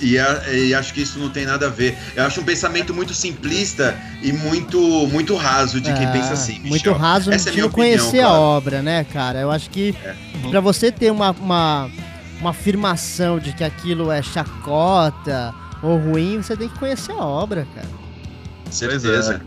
E, 0.00 0.16
e, 0.16 0.74
acho 0.74 0.92
que 0.92 1.02
isso 1.02 1.18
não 1.18 1.30
tem 1.30 1.46
nada 1.46 1.66
a 1.66 1.70
ver. 1.70 1.96
Eu 2.16 2.24
acho 2.24 2.40
um 2.40 2.44
pensamento 2.44 2.92
muito 2.92 3.14
simplista 3.14 3.96
e 4.22 4.32
muito 4.32 4.78
muito 5.06 5.36
raso 5.36 5.80
de 5.80 5.92
quem 5.92 6.04
é, 6.04 6.12
pensa 6.12 6.32
assim. 6.32 6.54
Michel. 6.54 6.70
Muito 6.70 6.92
raso 6.92 7.32
Essa 7.32 7.50
de 7.50 7.60
é 7.60 7.62
não 7.62 7.70
conhecer 7.70 8.18
claro. 8.18 8.34
a 8.34 8.40
obra, 8.40 8.82
né, 8.82 9.04
cara? 9.04 9.40
Eu 9.40 9.50
acho 9.50 9.70
que 9.70 9.94
é. 10.04 10.14
para 10.50 10.60
você 10.60 10.90
ter 10.90 11.10
uma, 11.10 11.30
uma, 11.30 11.90
uma 12.40 12.50
afirmação 12.50 13.38
de 13.38 13.52
que 13.52 13.62
aquilo 13.62 14.10
é 14.10 14.20
chacota 14.20 15.54
ou 15.82 15.96
ruim, 15.98 16.42
você 16.42 16.56
tem 16.56 16.68
que 16.68 16.78
conhecer 16.78 17.12
a 17.12 17.24
obra, 17.24 17.66
cara. 17.74 17.88
Certeza. 18.70 19.40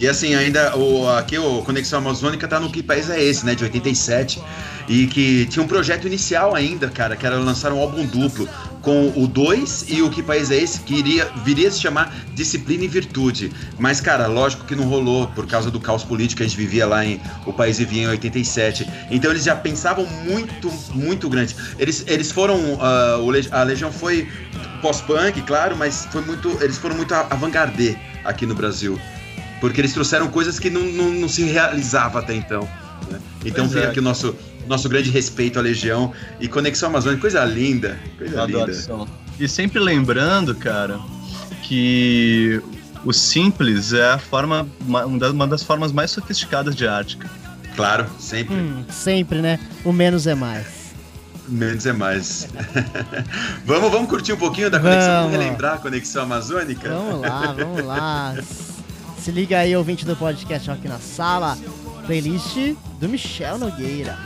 E 0.00 0.06
assim, 0.06 0.34
ainda 0.34 0.76
o, 0.76 1.08
aqui 1.10 1.36
o 1.38 1.62
Conexão 1.62 1.98
Amazônica 1.98 2.46
tá 2.46 2.60
no 2.60 2.70
Que 2.70 2.82
País 2.82 3.10
é 3.10 3.22
Esse, 3.22 3.44
né? 3.44 3.54
De 3.54 3.64
87. 3.64 4.40
E 4.88 5.06
que 5.08 5.46
tinha 5.46 5.62
um 5.62 5.66
projeto 5.66 6.06
inicial 6.06 6.54
ainda, 6.54 6.88
cara, 6.88 7.16
que 7.16 7.26
era 7.26 7.36
lançar 7.36 7.72
um 7.72 7.80
álbum 7.80 8.06
duplo 8.06 8.48
com 8.88 9.12
o 9.14 9.26
2 9.26 9.84
e 9.88 10.00
o 10.00 10.08
Que 10.08 10.22
País 10.22 10.50
é 10.50 10.56
Esse, 10.56 10.80
que 10.80 10.94
iria, 10.94 11.26
viria 11.44 11.68
a 11.68 11.70
se 11.70 11.78
chamar 11.78 12.10
Disciplina 12.32 12.84
e 12.84 12.88
Virtude. 12.88 13.52
Mas, 13.78 14.00
cara, 14.00 14.26
lógico 14.26 14.64
que 14.64 14.74
não 14.74 14.84
rolou 14.84 15.26
por 15.26 15.46
causa 15.46 15.70
do 15.70 15.78
caos 15.78 16.02
político 16.02 16.38
que 16.38 16.44
a 16.44 16.46
gente 16.46 16.56
vivia 16.56 16.86
lá 16.86 17.04
em 17.04 17.20
O 17.44 17.52
País 17.52 17.76
Vivia 17.76 18.04
em 18.04 18.06
87. 18.06 18.88
Então 19.10 19.30
eles 19.30 19.44
já 19.44 19.54
pensavam 19.54 20.06
muito, 20.24 20.72
muito 20.94 21.28
grande. 21.28 21.54
Eles, 21.78 22.02
eles 22.06 22.32
foram. 22.32 22.56
Uh, 22.56 23.50
a 23.50 23.62
Legião 23.62 23.92
foi 23.92 24.26
pós-punk, 24.80 25.42
claro, 25.42 25.76
mas 25.76 26.08
foi 26.10 26.22
muito, 26.22 26.48
eles 26.62 26.78
foram 26.78 26.96
muito 26.96 27.12
avant-garde 27.12 27.94
aqui 28.24 28.46
no 28.46 28.54
Brasil. 28.54 28.98
Porque 29.60 29.82
eles 29.82 29.92
trouxeram 29.92 30.28
coisas 30.28 30.58
que 30.58 30.70
não, 30.70 30.80
não, 30.80 31.10
não 31.10 31.28
se 31.28 31.42
realizava 31.42 32.20
até 32.20 32.32
então. 32.32 32.66
Né? 33.10 33.20
Então 33.44 33.66
pois 33.66 33.72
fica 33.74 33.84
é. 33.84 33.90
aqui 33.90 33.98
o 33.98 34.02
nosso 34.02 34.34
nosso 34.68 34.88
grande 34.88 35.10
respeito 35.10 35.58
à 35.58 35.62
Legião 35.62 36.12
e 36.40 36.48
Conexão 36.48 36.88
Amazônica, 36.88 37.20
coisa 37.20 37.44
linda, 37.44 37.98
coisa 38.16 38.44
linda. 38.44 38.72
E 39.38 39.48
sempre 39.48 39.78
lembrando, 39.78 40.54
cara, 40.54 40.98
que 41.62 42.60
o 43.04 43.12
simples 43.12 43.92
é 43.92 44.12
a 44.12 44.18
forma, 44.18 44.68
uma 44.86 45.46
das 45.46 45.62
formas 45.62 45.92
mais 45.92 46.10
sofisticadas 46.10 46.74
de 46.74 46.86
arte. 46.86 47.18
Claro, 47.76 48.06
sempre. 48.18 48.56
Hum, 48.56 48.84
sempre, 48.90 49.40
né? 49.40 49.60
O 49.84 49.92
menos 49.92 50.26
é 50.26 50.34
mais. 50.34 50.66
Menos 51.46 51.86
é 51.86 51.92
mais. 51.92 52.48
vamos, 53.64 53.90
vamos 53.90 54.08
curtir 54.10 54.32
um 54.32 54.36
pouquinho 54.36 54.70
da 54.70 54.80
conexão, 54.80 55.24
vamos 55.24 55.38
relembrar 55.38 55.74
a 55.74 55.78
conexão 55.78 56.24
amazônica? 56.24 56.88
Vamos 56.88 57.20
lá, 57.20 57.54
vamos 57.56 57.84
lá. 57.84 58.34
Se 59.18 59.30
liga 59.30 59.58
aí, 59.58 59.76
ouvinte 59.76 60.04
do 60.04 60.16
podcast 60.16 60.70
aqui 60.70 60.88
na 60.88 60.98
sala. 60.98 61.56
Playlist 62.06 62.74
do 62.98 63.08
Michel 63.08 63.58
Nogueira. 63.58 64.18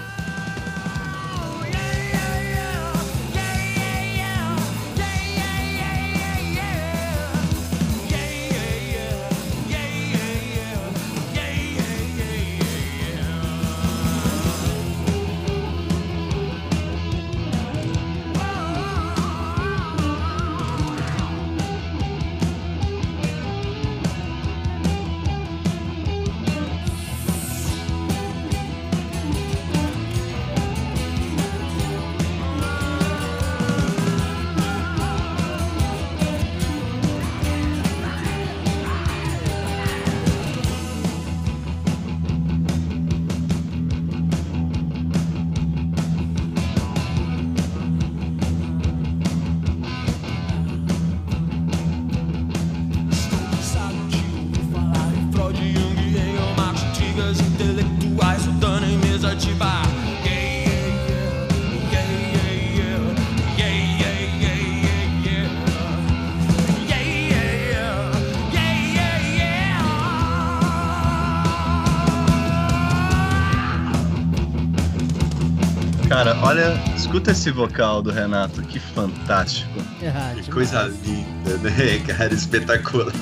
Escuta 77.13 77.33
esse 77.33 77.51
vocal 77.51 78.01
do 78.01 78.11
Renato, 78.11 78.63
que 78.63 78.81
fantástico. 78.81 79.71
Ah, 80.03 80.35
que 80.35 80.51
coisa 80.51 80.85
linda, 81.05 81.59
né, 81.59 81.99
cara? 82.09 82.33
Espetacular. 82.33 83.13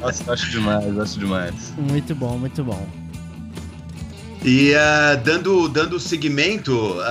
Nossa, 0.00 0.32
acho 0.32 0.50
demais, 0.50 0.98
acho 0.98 1.18
demais. 1.18 1.74
Muito 1.76 2.14
bom, 2.14 2.38
muito 2.38 2.64
bom. 2.64 2.86
E 4.44 4.72
uh, 4.72 5.20
dando, 5.24 5.68
dando 5.68 5.98
seguimento 5.98 6.72
uh, 6.72 7.02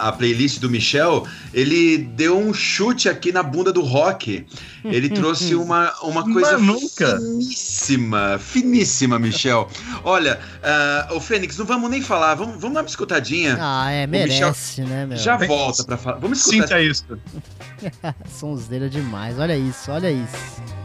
à 0.00 0.14
playlist 0.16 0.60
do 0.60 0.70
Michel, 0.70 1.26
ele 1.52 1.98
deu 1.98 2.38
um 2.38 2.54
chute 2.54 3.08
aqui 3.08 3.32
na 3.32 3.42
bunda 3.42 3.72
do 3.72 3.82
rock. 3.82 4.46
Ele 4.84 5.08
trouxe 5.10 5.54
uma, 5.54 5.92
uma 6.02 6.22
coisa 6.22 6.56
nunca. 6.56 7.18
finíssima, 7.18 8.38
finíssima, 8.38 9.18
Michel. 9.18 9.68
Olha, 10.04 10.38
uh, 11.10 11.16
o 11.16 11.20
Fênix, 11.20 11.58
não 11.58 11.66
vamos 11.66 11.90
nem 11.90 12.00
falar, 12.00 12.34
vamos, 12.36 12.60
vamos 12.60 12.74
dar 12.74 12.82
uma 12.82 12.88
escutadinha. 12.88 13.58
Ah, 13.60 13.90
é, 13.90 14.06
merece, 14.06 14.82
né, 14.82 15.04
meu? 15.04 15.18
Já 15.18 15.36
volta 15.36 15.84
pra 15.84 15.96
falar. 15.96 16.18
Vamos 16.18 16.38
escutar. 16.38 16.62
Sinta 16.62 16.80
isso. 16.80 17.04
É 18.70 18.88
demais, 18.88 19.38
olha 19.38 19.56
isso, 19.56 19.90
olha 19.90 20.10
isso. 20.10 20.77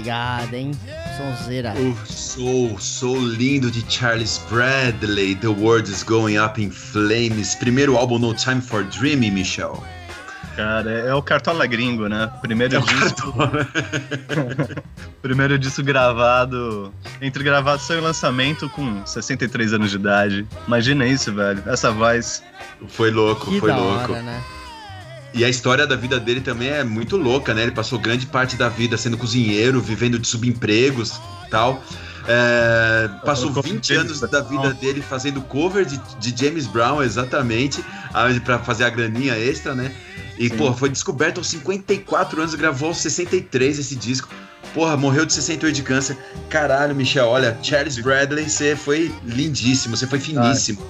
Pegada, 0.00 0.56
hein? 0.56 0.72
Sonzeira. 1.16 1.74
O 1.74 2.06
Soul, 2.06 2.78
Soul 2.78 3.20
lindo 3.20 3.70
de 3.70 3.84
Charles 3.92 4.40
Bradley, 4.50 5.34
The 5.34 5.48
World 5.48 5.90
is 5.90 6.02
Going 6.02 6.38
Up 6.38 6.62
in 6.62 6.70
Flames. 6.70 7.54
Primeiro 7.54 7.96
álbum 7.96 8.18
No 8.18 8.34
Time 8.34 8.60
for 8.60 8.82
Dreaming, 8.84 9.30
Michel. 9.30 9.82
Cara, 10.56 10.90
é, 10.90 11.08
é 11.08 11.14
o 11.14 11.22
Cartola 11.22 11.66
Gringo, 11.66 12.08
né? 12.08 12.30
Primeiro 12.40 12.76
é 12.76 12.80
disco. 12.80 13.34
Primeiro 15.22 15.58
disco 15.58 15.82
gravado. 15.82 16.92
Entre 17.20 17.44
gravação 17.44 17.96
e 17.96 18.00
lançamento 18.00 18.68
com 18.70 19.04
63 19.06 19.74
anos 19.74 19.90
de 19.90 19.96
idade. 19.96 20.46
Imagina 20.66 21.06
isso, 21.06 21.32
velho. 21.32 21.62
Essa 21.66 21.90
voz. 21.90 22.42
Foi 22.88 23.10
louco, 23.10 23.50
que 23.50 23.60
foi 23.60 23.70
da 23.70 23.76
louco. 23.76 24.12
Hora, 24.12 24.22
né? 24.22 24.42
E 25.32 25.44
a 25.44 25.48
história 25.48 25.86
da 25.86 25.96
vida 25.96 26.18
dele 26.18 26.40
também 26.40 26.68
é 26.68 26.82
muito 26.82 27.16
louca, 27.16 27.54
né? 27.54 27.62
Ele 27.62 27.70
passou 27.70 27.98
grande 27.98 28.26
parte 28.26 28.56
da 28.56 28.68
vida 28.68 28.96
sendo 28.96 29.16
cozinheiro, 29.16 29.80
vivendo 29.80 30.18
de 30.18 30.26
subempregos 30.26 31.20
e 31.46 31.50
tal. 31.50 31.82
É, 32.26 33.08
passou 33.24 33.50
20 33.50 33.94
anos 33.94 34.20
da 34.20 34.40
vida 34.40 34.74
dele 34.74 35.00
fazendo 35.00 35.40
cover 35.40 35.84
de, 35.84 35.98
de 36.18 36.44
James 36.44 36.66
Brown, 36.66 37.02
exatamente, 37.02 37.84
para 38.44 38.58
fazer 38.58 38.84
a 38.84 38.90
graninha 38.90 39.38
extra, 39.38 39.74
né? 39.74 39.92
E, 40.38 40.48
Sim. 40.48 40.56
pô, 40.56 40.72
foi 40.72 40.88
descoberto 40.88 41.38
aos 41.38 41.48
54 41.48 42.40
anos, 42.40 42.54
gravou 42.54 42.88
aos 42.88 42.98
63 42.98 43.78
esse 43.78 43.94
disco. 43.94 44.28
Porra, 44.74 44.96
morreu 44.96 45.26
de 45.26 45.32
68 45.32 45.74
de 45.74 45.82
câncer. 45.82 46.18
Caralho, 46.48 46.94
Michel, 46.94 47.26
olha, 47.26 47.56
Charles 47.62 47.98
Bradley, 47.98 48.48
você 48.48 48.76
foi 48.76 49.12
lindíssimo, 49.24 49.96
você 49.96 50.06
foi 50.06 50.20
finíssimo. 50.20 50.80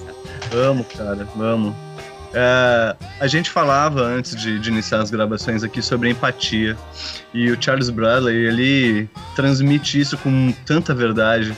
Ai, 0.51 0.59
amo, 0.59 0.83
cara, 0.85 1.27
amo. 1.39 1.75
É, 2.33 2.95
a 3.19 3.27
gente 3.27 3.49
falava 3.49 4.01
antes 4.01 4.35
de, 4.35 4.57
de, 4.57 4.69
iniciar 4.69 5.01
as 5.01 5.11
gravações 5.11 5.63
aqui 5.63 5.81
sobre 5.81 6.09
empatia 6.09 6.77
e 7.33 7.51
o 7.51 7.61
Charles 7.61 7.89
Bradley 7.89 8.35
ele 8.35 9.09
transmite 9.35 9.99
isso 9.99 10.17
com 10.17 10.53
tanta 10.65 10.93
verdade. 10.93 11.57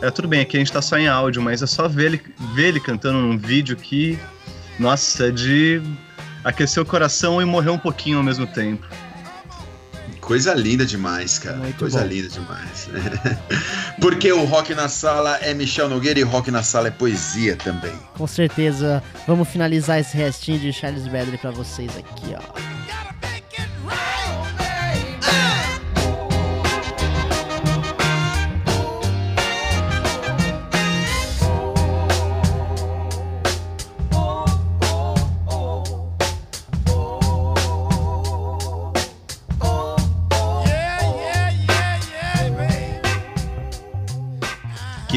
É 0.00 0.10
tudo 0.10 0.28
bem, 0.28 0.40
aqui 0.40 0.56
a 0.56 0.60
gente 0.60 0.72
tá 0.72 0.82
só 0.82 0.98
em 0.98 1.08
áudio, 1.08 1.42
mas 1.42 1.62
é 1.62 1.66
só 1.66 1.88
ver 1.88 2.06
ele, 2.06 2.20
ver 2.54 2.68
ele 2.68 2.80
cantando 2.80 3.18
num 3.18 3.36
vídeo 3.38 3.76
que, 3.76 4.18
nossa, 4.78 5.28
é 5.28 5.30
de 5.30 5.82
aquecer 6.44 6.82
o 6.82 6.86
coração 6.86 7.40
e 7.40 7.44
morrer 7.44 7.70
um 7.70 7.78
pouquinho 7.78 8.18
ao 8.18 8.22
mesmo 8.22 8.46
tempo. 8.46 8.86
Coisa 10.24 10.54
linda 10.54 10.86
demais, 10.86 11.38
cara. 11.38 11.56
Muito 11.58 11.78
Coisa 11.78 12.00
bom. 12.00 12.06
linda 12.06 12.28
demais. 12.28 12.88
Porque 14.00 14.32
o 14.32 14.44
rock 14.44 14.74
na 14.74 14.88
sala 14.88 15.36
é 15.36 15.52
Michel 15.52 15.88
Nogueira 15.88 16.18
e 16.18 16.22
rock 16.22 16.50
na 16.50 16.62
sala 16.62 16.88
é 16.88 16.90
poesia 16.90 17.56
também. 17.56 17.92
Com 18.16 18.26
certeza. 18.26 19.02
Vamos 19.26 19.48
finalizar 19.48 20.00
esse 20.00 20.16
restinho 20.16 20.58
de 20.58 20.72
Charles 20.72 21.06
Bradley 21.06 21.36
para 21.36 21.50
vocês 21.50 21.90
aqui, 21.96 22.34
ó. 22.34 23.03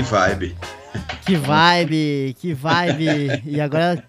Vibe. 0.08 0.56
Que 1.26 1.36
vibe, 1.36 2.36
que 2.40 2.54
vibe. 2.54 3.44
E 3.46 3.60
agora 3.60 4.04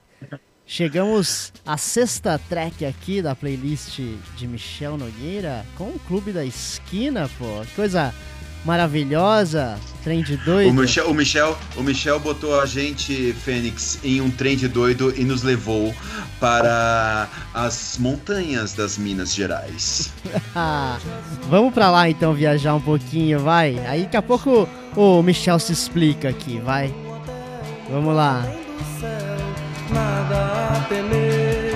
chegamos 0.65 1.53
à 1.67 1.77
sexta 1.77 2.41
track 2.49 2.85
aqui 2.85 3.21
da 3.21 3.35
playlist 3.35 3.99
de 4.37 4.47
Michel 4.47 4.97
Nogueira 4.97 5.67
com 5.77 5.85
o 5.85 6.01
Clube 6.07 6.33
da 6.33 6.45
Esquina, 6.45 7.29
pô. 7.37 7.63
Que 7.67 7.75
coisa 7.75 8.15
maravilhosa, 8.65 9.79
trem 10.05 10.23
de 10.23 10.37
doido. 10.37 10.71
O 10.71 10.75
Michel, 10.75 11.11
o 11.11 11.15
Michel, 11.15 11.59
o 11.77 11.83
Michel 11.83 12.21
botou 12.21 12.61
a 12.61 12.67
gente, 12.67 13.33
Fênix, 13.33 13.99
em 14.05 14.21
um 14.21 14.31
trem 14.31 14.57
de 14.57 14.69
doido 14.69 15.13
e 15.17 15.25
nos 15.25 15.43
levou 15.43 15.95
para 16.39 17.29
as 17.53 17.97
montanhas 17.99 18.73
das 18.73 18.97
Minas 18.97 19.35
Gerais. 19.35 20.13
Vamos 21.49 21.75
para 21.75 21.91
lá 21.91 22.09
então 22.09 22.35
viajar 22.35 22.75
um 22.75 22.81
pouquinho, 22.81 23.41
vai. 23.41 23.79
Aí 23.87 24.03
daqui 24.03 24.17
a 24.17 24.23
pouco 24.23 24.69
o 24.97 25.23
Michel 25.23 25.59
se 25.59 25.73
explica 25.73 26.29
aqui, 26.29 26.59
vai. 26.59 26.93
Vamos 27.91 28.15
lá. 28.15 28.45
Nada 29.91 30.77
a 30.77 30.85
temer, 30.89 31.75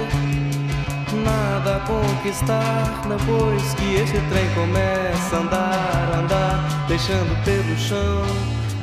nada 1.24 1.76
a 1.76 1.80
conquistar 1.80 3.02
depois 3.08 3.74
que 3.74 3.94
esse 3.94 4.20
trem 4.28 4.48
começa 4.54 5.36
a 5.36 5.40
andar, 5.40 6.18
andar, 6.18 6.86
deixando 6.88 7.44
pelo 7.44 7.76
chão 7.78 8.22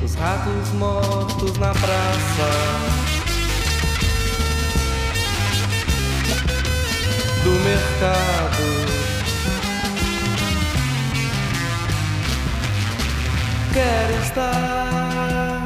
os 0.02 0.14
ratos 0.14 0.72
mortos 0.72 1.56
na 1.58 1.72
praça. 1.72 2.50
Do 7.44 7.50
mercado 7.64 9.19
Quero 13.72 14.14
estar 14.24 15.62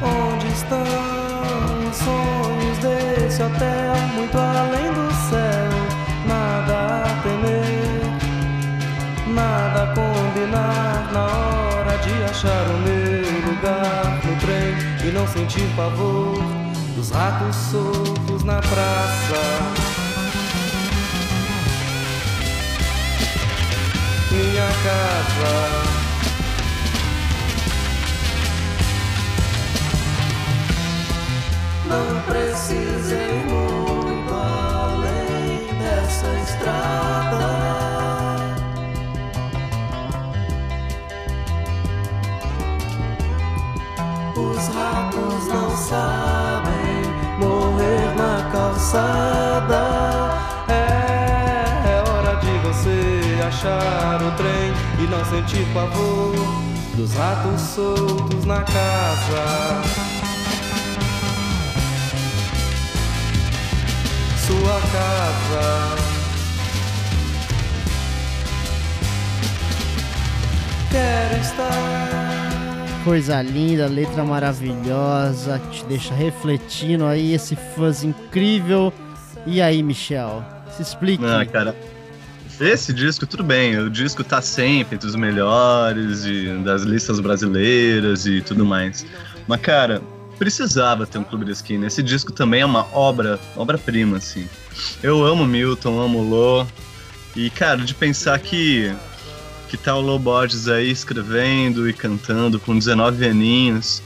onde 0.00 0.46
estão 0.46 0.78
os 1.90 1.96
sonhos 1.96 2.78
desse 2.78 3.42
hotel, 3.42 3.96
muito 4.14 4.38
além 4.38 4.92
do 4.92 5.12
céu. 5.28 5.70
Nada 6.28 7.02
a 7.02 7.22
temer, 7.22 8.04
nada 9.26 9.82
a 9.82 9.86
combinar 9.88 11.10
na 11.12 11.24
hora 11.24 11.98
de 11.98 12.12
achar 12.30 12.64
o 12.70 12.78
meu 12.78 13.50
lugar 13.50 14.20
no 14.24 14.36
trem 14.38 15.08
e 15.08 15.12
não 15.12 15.26
sentir 15.26 15.68
pavor 15.74 16.38
dos 16.94 17.10
ratos 17.10 17.56
soltos 17.56 18.44
na 18.44 18.60
praça. 18.60 19.42
Minha 24.30 24.68
casa 24.84 26.03
Não 31.94 32.20
precisei 32.22 33.44
muito 33.44 34.34
além 34.34 35.78
dessa 35.78 36.26
estrada. 36.42 37.44
Os 44.34 44.74
ratos 44.74 45.46
não 45.46 45.70
sabem 45.76 47.02
morrer 47.38 48.16
na 48.16 48.50
calçada. 48.50 49.82
É, 50.66 51.92
é 51.92 52.10
hora 52.10 52.34
de 52.40 52.58
você 52.66 53.40
achar 53.46 54.20
o 54.20 54.32
trem 54.32 54.72
e 54.98 55.06
não 55.08 55.24
sentir 55.26 55.64
pavor 55.72 56.34
dos 56.96 57.14
ratos 57.14 57.60
soltos 57.60 58.44
na 58.44 58.62
casa. 58.64 60.23
Quero 70.90 71.40
estar. 71.40 73.04
Coisa 73.04 73.42
linda, 73.42 73.86
letra 73.86 74.24
maravilhosa, 74.24 75.58
que 75.58 75.78
te 75.78 75.84
deixa 75.86 76.14
refletindo 76.14 77.04
aí 77.04 77.34
esse 77.34 77.56
fãs 77.56 78.04
incrível. 78.04 78.92
E 79.46 79.60
aí, 79.60 79.82
Michel, 79.82 80.44
se 80.74 80.82
explique. 80.82 81.24
Ah, 81.24 81.44
cara, 81.44 81.76
esse 82.60 82.92
disco, 82.92 83.26
tudo 83.26 83.42
bem, 83.42 83.76
o 83.78 83.90
disco 83.90 84.22
tá 84.22 84.40
sempre 84.40 84.94
entre 84.94 85.08
os 85.08 85.16
melhores 85.16 86.22
de, 86.22 86.56
das 86.62 86.82
listas 86.82 87.18
brasileiras 87.18 88.26
e 88.26 88.40
tudo 88.40 88.64
mais. 88.64 89.04
Mas, 89.46 89.60
cara, 89.60 90.00
precisava 90.38 91.06
ter 91.06 91.18
um 91.18 91.24
clube 91.24 91.44
de 91.44 91.52
esquina. 91.52 91.86
Esse 91.86 92.02
disco 92.02 92.32
também 92.32 92.60
é 92.60 92.66
uma 92.66 92.86
obra, 92.92 93.38
obra-prima, 93.56 94.18
assim. 94.18 94.48
Eu 95.02 95.24
amo 95.24 95.46
Milton, 95.46 96.00
amo 96.00 96.22
Lô. 96.22 96.66
E, 97.36 97.50
cara, 97.50 97.78
de 97.78 97.94
pensar 97.94 98.38
que 98.38 98.94
que 99.68 99.76
tá 99.76 99.96
o 99.96 100.00
Lô 100.00 100.20
Borges 100.20 100.68
aí 100.68 100.88
escrevendo 100.88 101.88
e 101.88 101.92
cantando 101.92 102.60
com 102.60 102.78
19 102.78 103.26
aninhos, 103.26 104.00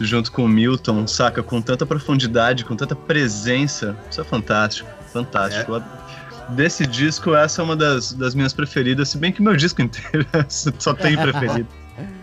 junto 0.00 0.32
com 0.32 0.44
o 0.44 0.48
Milton, 0.48 1.06
saca? 1.06 1.40
Com 1.40 1.62
tanta 1.62 1.86
profundidade, 1.86 2.64
com 2.64 2.74
tanta 2.74 2.96
presença. 2.96 3.96
Isso 4.10 4.20
é 4.20 4.24
fantástico, 4.24 4.90
fantástico. 5.12 5.76
É. 5.76 6.52
Desse 6.52 6.84
disco, 6.84 7.32
essa 7.32 7.62
é 7.62 7.64
uma 7.64 7.76
das, 7.76 8.12
das 8.12 8.34
minhas 8.34 8.52
preferidas, 8.52 9.10
se 9.10 9.18
bem 9.18 9.30
que 9.30 9.40
meu 9.40 9.56
disco 9.56 9.80
inteiro 9.82 10.26
só 10.48 10.92
tem 10.92 11.16
preferido. 11.16 11.68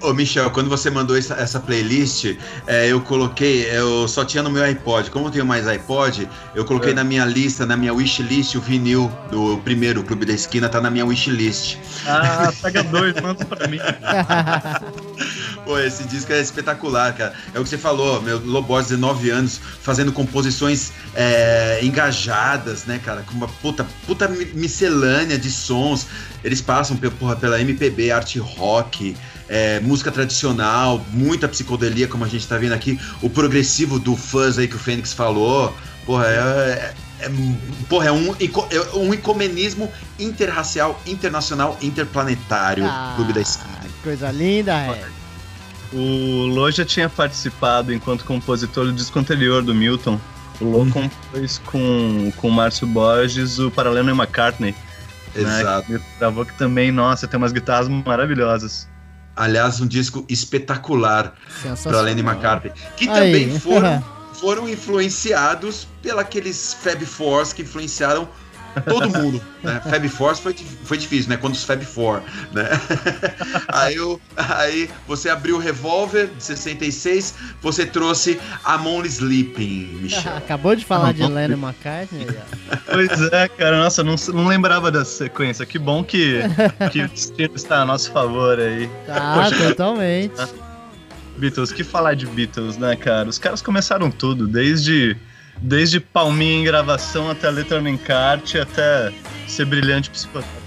Ô, 0.02 0.14
Michel, 0.14 0.50
quando 0.52 0.70
você 0.70 0.90
mandou 0.90 1.18
essa, 1.18 1.36
essa 1.36 1.60
playlist, 1.60 2.36
é, 2.66 2.88
eu 2.88 3.02
coloquei, 3.02 3.70
eu 3.70 4.08
só 4.08 4.26
tinha 4.26 4.42
no 4.42 4.50
meu 4.50 4.64
iPod. 4.64 5.12
Como 5.12 5.28
eu 5.28 5.32
tenho 5.32 5.46
mais 5.46 5.68
iPod, 5.68 6.28
eu 6.56 6.66
coloquei 6.66 6.92
é. 6.92 6.96
na 6.96 7.04
minha 7.04 7.26
lista, 7.26 7.66
na 7.66 7.78
minha 7.78 7.94
wishlist, 7.94 8.56
o 8.56 8.62
vinil 8.62 9.12
do 9.30 9.58
primeiro 9.58 10.04
Clube 10.04 10.26
da 10.26 10.34
Esquina 10.34 10.68
tá 10.70 10.82
na 10.82 10.90
minha 10.90 11.06
wishlist. 11.06 11.78
Ah, 12.08 12.52
pega 12.62 12.84
dois, 12.84 13.14
manda 13.22 13.46
pra 13.46 13.68
mim. 13.68 13.80
Pô, 15.70 15.78
esse 15.78 16.04
disco 16.04 16.34
é 16.34 16.42
espetacular, 16.42 17.16
cara. 17.16 17.32
É 17.54 17.60
o 17.60 17.64
que 17.64 17.70
você 17.70 17.78
falou, 17.78 18.20
meu 18.24 18.44
Lobos, 18.44 18.88
19 18.88 19.30
anos, 19.30 19.62
fazendo 19.84 20.12
composições 20.12 20.92
é, 21.14 21.80
engajadas, 21.84 22.86
né, 22.86 22.98
cara? 22.98 23.22
Com 23.22 23.34
uma 23.34 23.48
puta, 23.48 23.86
puta 24.08 24.28
miscelânea 24.28 25.38
de 25.38 25.52
sons. 25.52 26.08
Eles 26.44 26.60
passam 26.60 26.98
porra, 26.98 27.36
pela 27.36 27.62
MPB, 27.62 28.10
art 28.10 28.36
rock, 28.38 29.16
é, 29.48 29.80
música 29.82 30.12
tradicional, 30.12 31.06
muita 31.12 31.48
psicodelia, 31.48 32.08
como 32.08 32.26
a 32.26 32.28
gente 32.28 32.48
tá 32.48 32.58
vendo 32.58 32.74
aqui. 32.74 33.00
O 33.22 33.30
progressivo 33.30 34.00
do 34.00 34.16
fuzz 34.16 34.58
aí 34.58 34.68
que 34.68 34.76
o 34.76 34.80
Fênix 34.80 35.14
falou. 35.14 35.78
Porra, 36.04 36.26
é, 36.26 36.96
é, 37.20 37.28
é 37.28 37.32
porra, 37.88 38.08
é 38.08 38.12
um, 38.12 38.34
é 38.34 38.98
um 38.98 39.14
ecumenismo 39.14 39.94
interracial, 40.18 41.00
internacional, 41.06 41.78
interplanetário. 41.80 42.86
Ah, 42.88 43.14
Clube 43.16 43.34
da 43.34 43.42
Esquina. 43.42 43.78
Coisa 44.02 44.32
linda, 44.32 44.74
é. 44.74 45.19
O 45.92 46.46
Lô 46.46 46.70
já 46.70 46.86
tinha 46.86 47.10
participado 47.10 47.94
enquanto 47.94 48.24
compositor 48.24 48.86
do 48.86 48.94
disco 48.94 49.18
anterior 49.18 49.64
do 49.64 49.74
Milton. 49.74 50.20
O 50.62 50.66
Lô 50.66 50.80
uhum. 50.80 50.92
compôs 50.92 51.60
com, 51.66 52.32
com 52.38 52.48
o 52.48 52.52
Márcio 52.52 52.86
Borges 52.86 53.60
o 53.60 53.72
Paralelo 53.72 54.10
e 54.10 54.14
McCartney. 54.14 54.76
Exato. 55.36 55.92
Né? 55.92 56.02
Gravou 56.20 56.46
que 56.46 56.58
também, 56.58 56.92
nossa, 56.92 57.28
tem 57.28 57.38
umas 57.38 57.52
guitarras 57.52 57.88
maravilhosas. 57.88 58.88
Aliás, 59.36 59.80
um 59.80 59.88
disco 59.88 60.26
espetacular 60.28 61.34
para 61.84 62.02
Lenny 62.02 62.22
McCartney. 62.22 62.74
Que 62.98 63.08
também 63.08 63.58
foram, 63.60 64.04
foram 64.34 64.70
influenciados 64.70 65.88
pelos 66.02 66.74
Fab 66.74 67.06
Fours 67.06 67.54
que 67.54 67.62
influenciaram 67.62 68.28
Todo 68.88 69.10
mundo, 69.10 69.42
né? 69.64 69.82
Fab 69.90 70.10
Force 70.10 70.42
foi, 70.42 70.56
foi 70.84 70.98
difícil, 70.98 71.30
né? 71.30 71.38
Quando 71.38 71.54
os 71.54 71.64
Fab 71.64 71.84
Four, 71.84 72.22
né? 72.54 72.70
aí, 73.68 73.96
eu, 73.96 74.20
aí 74.36 74.90
você 75.08 75.30
abriu 75.30 75.58
o 75.58 75.60
Revolver 75.60 76.28
de 76.28 76.44
66, 76.44 77.36
você 77.62 77.86
trouxe 77.86 78.40
Amon 78.64 79.04
Sleeping, 79.06 80.00
Michel. 80.02 80.36
Acabou 80.38 80.76
de 80.76 80.86
falar 80.86 81.14
de 81.14 81.26
Lennon 81.26 81.58
McCartney. 81.58 82.28
pois 82.86 83.22
é, 83.32 83.48
cara, 83.48 83.80
nossa, 83.80 84.04
não, 84.04 84.16
não 84.34 84.48
lembrava 84.48 84.92
dessa 84.92 85.12
sequência. 85.12 85.66
Que 85.66 85.80
bom 85.80 86.04
que, 86.04 86.42
que 86.92 87.04
o 87.04 87.08
destino 87.08 87.56
está 87.56 87.82
a 87.82 87.86
nosso 87.86 88.12
favor 88.12 88.60
aí. 88.60 88.90
Tá, 89.06 89.36
Poxa, 89.36 89.68
totalmente. 89.70 90.34
Beatles, 91.38 91.72
que 91.72 91.84
falar 91.84 92.16
de 92.16 92.26
Beatles, 92.28 92.78
né, 92.78 92.96
cara? 92.96 93.30
Os 93.30 93.38
caras 93.38 93.62
começaram 93.62 94.12
tudo, 94.12 94.46
desde 94.46 95.16
desde 95.62 96.00
palminha 96.00 96.60
em 96.60 96.64
gravação 96.64 97.30
até 97.30 97.50
letra 97.50 97.82
no 97.82 97.90
encarte, 97.90 98.58
até 98.58 99.12
ser 99.48 99.66
brilhante 99.66 100.10
psicotécnico 100.10 100.60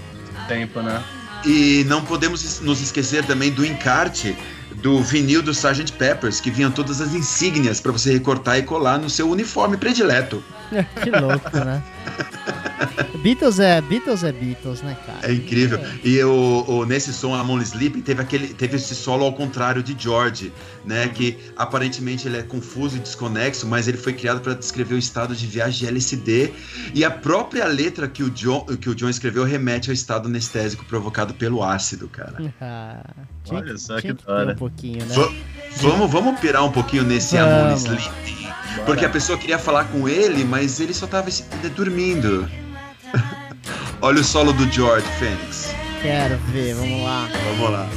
tempo, 0.47 0.81
né? 0.81 1.03
E 1.45 1.83
não 1.87 2.03
podemos 2.03 2.61
nos 2.61 2.81
esquecer 2.81 3.25
também 3.25 3.51
do 3.51 3.65
encarte 3.65 4.35
do 4.75 5.01
vinil 5.01 5.41
do 5.41 5.51
Sgt. 5.51 5.91
Peppers, 5.93 6.39
que 6.39 6.49
vinham 6.49 6.71
todas 6.71 7.01
as 7.01 7.13
insígnias 7.13 7.79
para 7.79 7.91
você 7.91 8.13
recortar 8.13 8.57
e 8.57 8.63
colar 8.63 8.97
no 8.97 9.09
seu 9.09 9.29
uniforme 9.29 9.77
predileto. 9.77 10.43
que 11.03 11.09
louco, 11.09 11.57
né? 11.57 11.83
Beatles 13.21 13.59
é 13.59 13.81
Beatles 13.81 14.23
é 14.23 14.31
Beatles, 14.31 14.81
né, 14.81 14.97
cara? 15.05 15.31
É 15.31 15.33
incrível. 15.33 15.79
É. 15.79 15.99
E 16.03 16.23
o, 16.23 16.65
o, 16.67 16.85
nesse 16.85 17.13
som, 17.13 17.33
Amon 17.33 17.61
Sleep, 17.61 18.01
teve, 18.01 18.21
aquele, 18.21 18.47
teve 18.53 18.75
esse 18.75 18.93
solo 18.95 19.25
ao 19.25 19.33
contrário 19.33 19.81
de 19.81 19.95
George, 19.97 20.51
né? 20.85 21.07
Que 21.07 21.37
aparentemente 21.55 22.27
ele 22.27 22.37
é 22.37 22.43
confuso 22.43 22.97
e 22.97 22.99
desconexo, 22.99 23.65
mas 23.67 23.87
ele 23.87 23.97
foi 23.97 24.13
criado 24.13 24.41
para 24.41 24.53
descrever 24.53 24.95
o 24.95 24.97
estado 24.97 25.35
de 25.35 25.47
viagem 25.47 25.79
de 25.79 25.87
LSD. 25.87 26.53
E 26.93 27.05
a 27.05 27.11
própria 27.11 27.65
letra 27.65 28.07
que 28.07 28.23
o 28.23 28.29
John, 28.29 28.65
que 28.65 28.89
o 28.89 28.95
John 28.95 29.09
escreveu 29.09 29.43
remete 29.43 29.89
ao 29.89 29.93
estado 29.93 30.27
anestésico 30.27 30.83
provocado 30.85 31.33
pelo 31.33 31.63
ácido, 31.63 32.07
cara. 32.07 32.33
Ah, 32.65 33.03
Olha 33.49 33.77
só 33.77 33.99
que 33.99 34.13
da 34.13 34.33
hora. 34.33 34.53
Um 34.53 34.55
pouquinho, 34.55 35.05
né? 35.05 35.15
vamos, 35.77 36.09
vamos 36.09 36.39
pirar 36.39 36.63
um 36.63 36.71
pouquinho 36.71 37.03
nesse 37.03 37.35
vamos. 37.35 37.85
Amon 37.85 37.97
Sleep. 37.97 38.53
Porque 38.85 39.05
a 39.05 39.09
pessoa 39.09 39.37
queria 39.37 39.59
falar 39.59 39.85
com 39.85 40.07
ele, 40.07 40.43
mas 40.43 40.79
ele 40.79 40.93
só 40.93 41.07
tava 41.07 41.29
dormindo. 41.75 42.49
Olha 44.01 44.19
o 44.19 44.23
solo 44.23 44.51
do 44.53 44.69
George 44.71 45.07
Fênix. 45.19 45.73
Quero 46.01 46.37
ver, 46.51 46.75
vamos 46.75 47.03
lá. 47.03 47.29
Vamos 47.45 47.71
lá. 47.71 47.89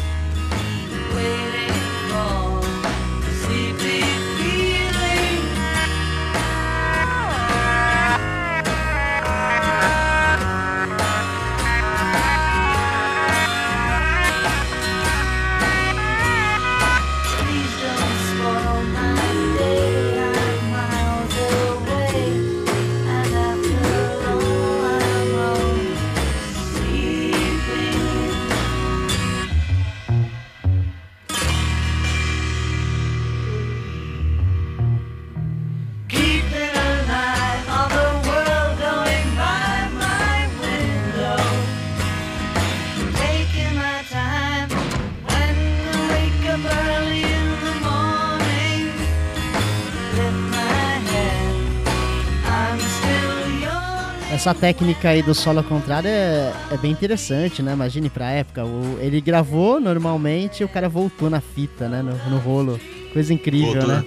Essa 54.36 54.52
técnica 54.52 55.08
aí 55.08 55.22
do 55.22 55.34
solo 55.34 55.58
ao 55.58 55.64
contrário 55.64 56.08
é, 56.08 56.52
é 56.70 56.76
bem 56.76 56.92
interessante, 56.92 57.62
né? 57.62 57.72
Imagine 57.72 58.10
pra 58.10 58.30
época. 58.30 58.64
O, 58.66 58.98
ele 59.00 59.18
gravou 59.18 59.80
normalmente 59.80 60.60
e 60.60 60.64
o 60.64 60.68
cara 60.68 60.90
voltou 60.90 61.30
na 61.30 61.40
fita, 61.40 61.88
né? 61.88 62.02
No, 62.02 62.14
no 62.30 62.38
rolo. 62.38 62.78
Coisa 63.14 63.32
incrível, 63.32 63.72
voltou, 63.72 63.88
né? 63.88 64.04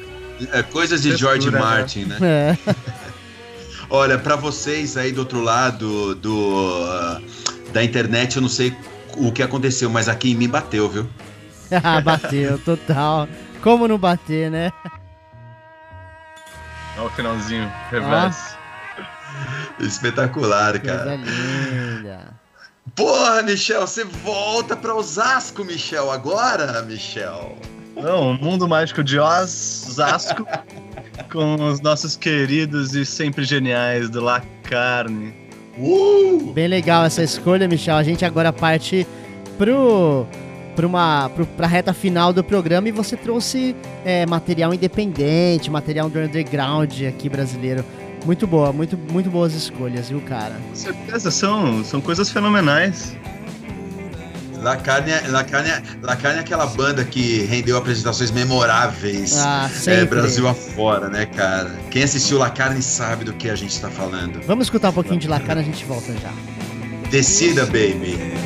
É, 0.54 0.62
coisas 0.62 1.02
de 1.02 1.18
George 1.18 1.50
né? 1.50 1.60
Martin, 1.60 2.06
né? 2.06 2.18
É. 2.22 2.58
Olha, 3.90 4.20
para 4.20 4.36
vocês 4.36 4.96
aí 4.98 5.12
do 5.12 5.22
outro 5.22 5.42
lado 5.42 6.14
do, 6.14 6.84
uh, 6.84 7.22
da 7.74 7.84
internet, 7.84 8.36
eu 8.36 8.42
não 8.44 8.50
sei 8.50 8.72
o 9.18 9.32
que 9.32 9.42
aconteceu, 9.42 9.90
mas 9.90 10.08
aqui 10.08 10.32
em 10.32 10.36
mim 10.36 10.48
bateu, 10.48 10.88
viu? 10.88 11.10
ah, 11.84 12.00
bateu, 12.06 12.60
total. 12.60 13.28
Como 13.64 13.88
não 13.88 13.98
bater, 13.98 14.52
né? 14.52 14.72
Olha 16.96 17.08
o 17.08 17.10
finalzinho, 17.10 17.72
reverso. 17.90 18.59
Espetacular, 19.80 20.80
cara. 20.80 21.16
linda. 21.16 22.40
Porra, 22.96 23.42
Michel, 23.44 23.82
você 23.82 24.04
volta 24.04 24.76
para 24.76 24.96
Osasco, 24.96 25.64
Michel, 25.64 26.12
agora, 26.12 26.82
Michel. 26.84 27.58
Não, 27.96 28.32
o 28.32 28.34
mundo 28.34 28.68
mágico 28.68 29.04
de 29.04 29.20
Osasco 29.20 30.46
com 31.32 31.56
os 31.68 31.82
nossos 31.82 32.16
queridos 32.16 32.96
e 32.96 33.06
sempre 33.06 33.44
geniais 33.44 34.10
do 34.10 34.22
La 34.22 34.42
Carne. 34.64 35.34
Uh! 35.78 36.52
Bem 36.54 36.68
legal 36.68 37.06
essa 37.06 37.24
escolha, 37.24 37.68
Michel. 37.68 37.96
A 37.96 38.04
gente 38.04 38.26
agora 38.26 38.52
parte 38.52 39.08
pro 39.58 40.26
para 40.76 40.88
uma 40.88 41.30
pra 41.58 41.68
reta 41.68 41.94
final 41.94 42.32
do 42.32 42.42
programa 42.42 42.88
e 42.88 42.92
você 42.92 43.18
trouxe 43.18 43.76
é, 44.06 44.26
material 44.26 44.74
independente, 44.74 45.70
material 45.70 46.10
do 46.10 46.20
underground 46.20 47.02
aqui 47.04 47.28
brasileiro. 47.28 47.84
Muito 48.26 48.46
boa, 48.46 48.74
muito, 48.74 48.98
muito 48.98 49.30
boas 49.30 49.54
escolhas, 49.54 50.10
viu, 50.10 50.22
cara? 50.22 50.56
Com 50.70 50.76
certeza, 50.76 51.32
são, 51.32 51.84
são 51.84 52.02
coisas 52.02 52.30
fenomenais. 52.30 53.16
La 54.62 54.76
Carne, 54.76 55.12
La, 55.30 55.44
Carne, 55.44 55.70
La 56.02 56.16
Carne 56.18 56.40
é 56.40 56.42
aquela 56.42 56.66
banda 56.66 57.06
que 57.06 57.44
rendeu 57.46 57.78
apresentações 57.78 58.30
memoráveis 58.30 59.38
ah, 59.40 59.70
é, 59.88 60.04
Brasil 60.04 60.46
afora, 60.48 61.08
né, 61.08 61.26
cara? 61.26 61.72
Quem 61.90 62.04
assistiu 62.04 62.38
La 62.38 62.50
Carne 62.50 62.82
sabe 62.82 63.24
do 63.24 63.34
que 63.34 63.50
a 63.50 63.56
gente 63.56 63.80
tá 63.80 63.90
falando. 63.90 64.42
Vamos 64.46 64.66
escutar 64.66 64.90
um 64.90 64.94
pouquinho 64.94 65.20
de 65.20 65.30
La 65.30 65.40
Carne, 65.40 65.62
a 65.62 65.66
gente 65.66 65.86
volta 65.86 66.12
já. 66.12 66.32
Decida, 67.10 67.66
baby. 67.66 68.39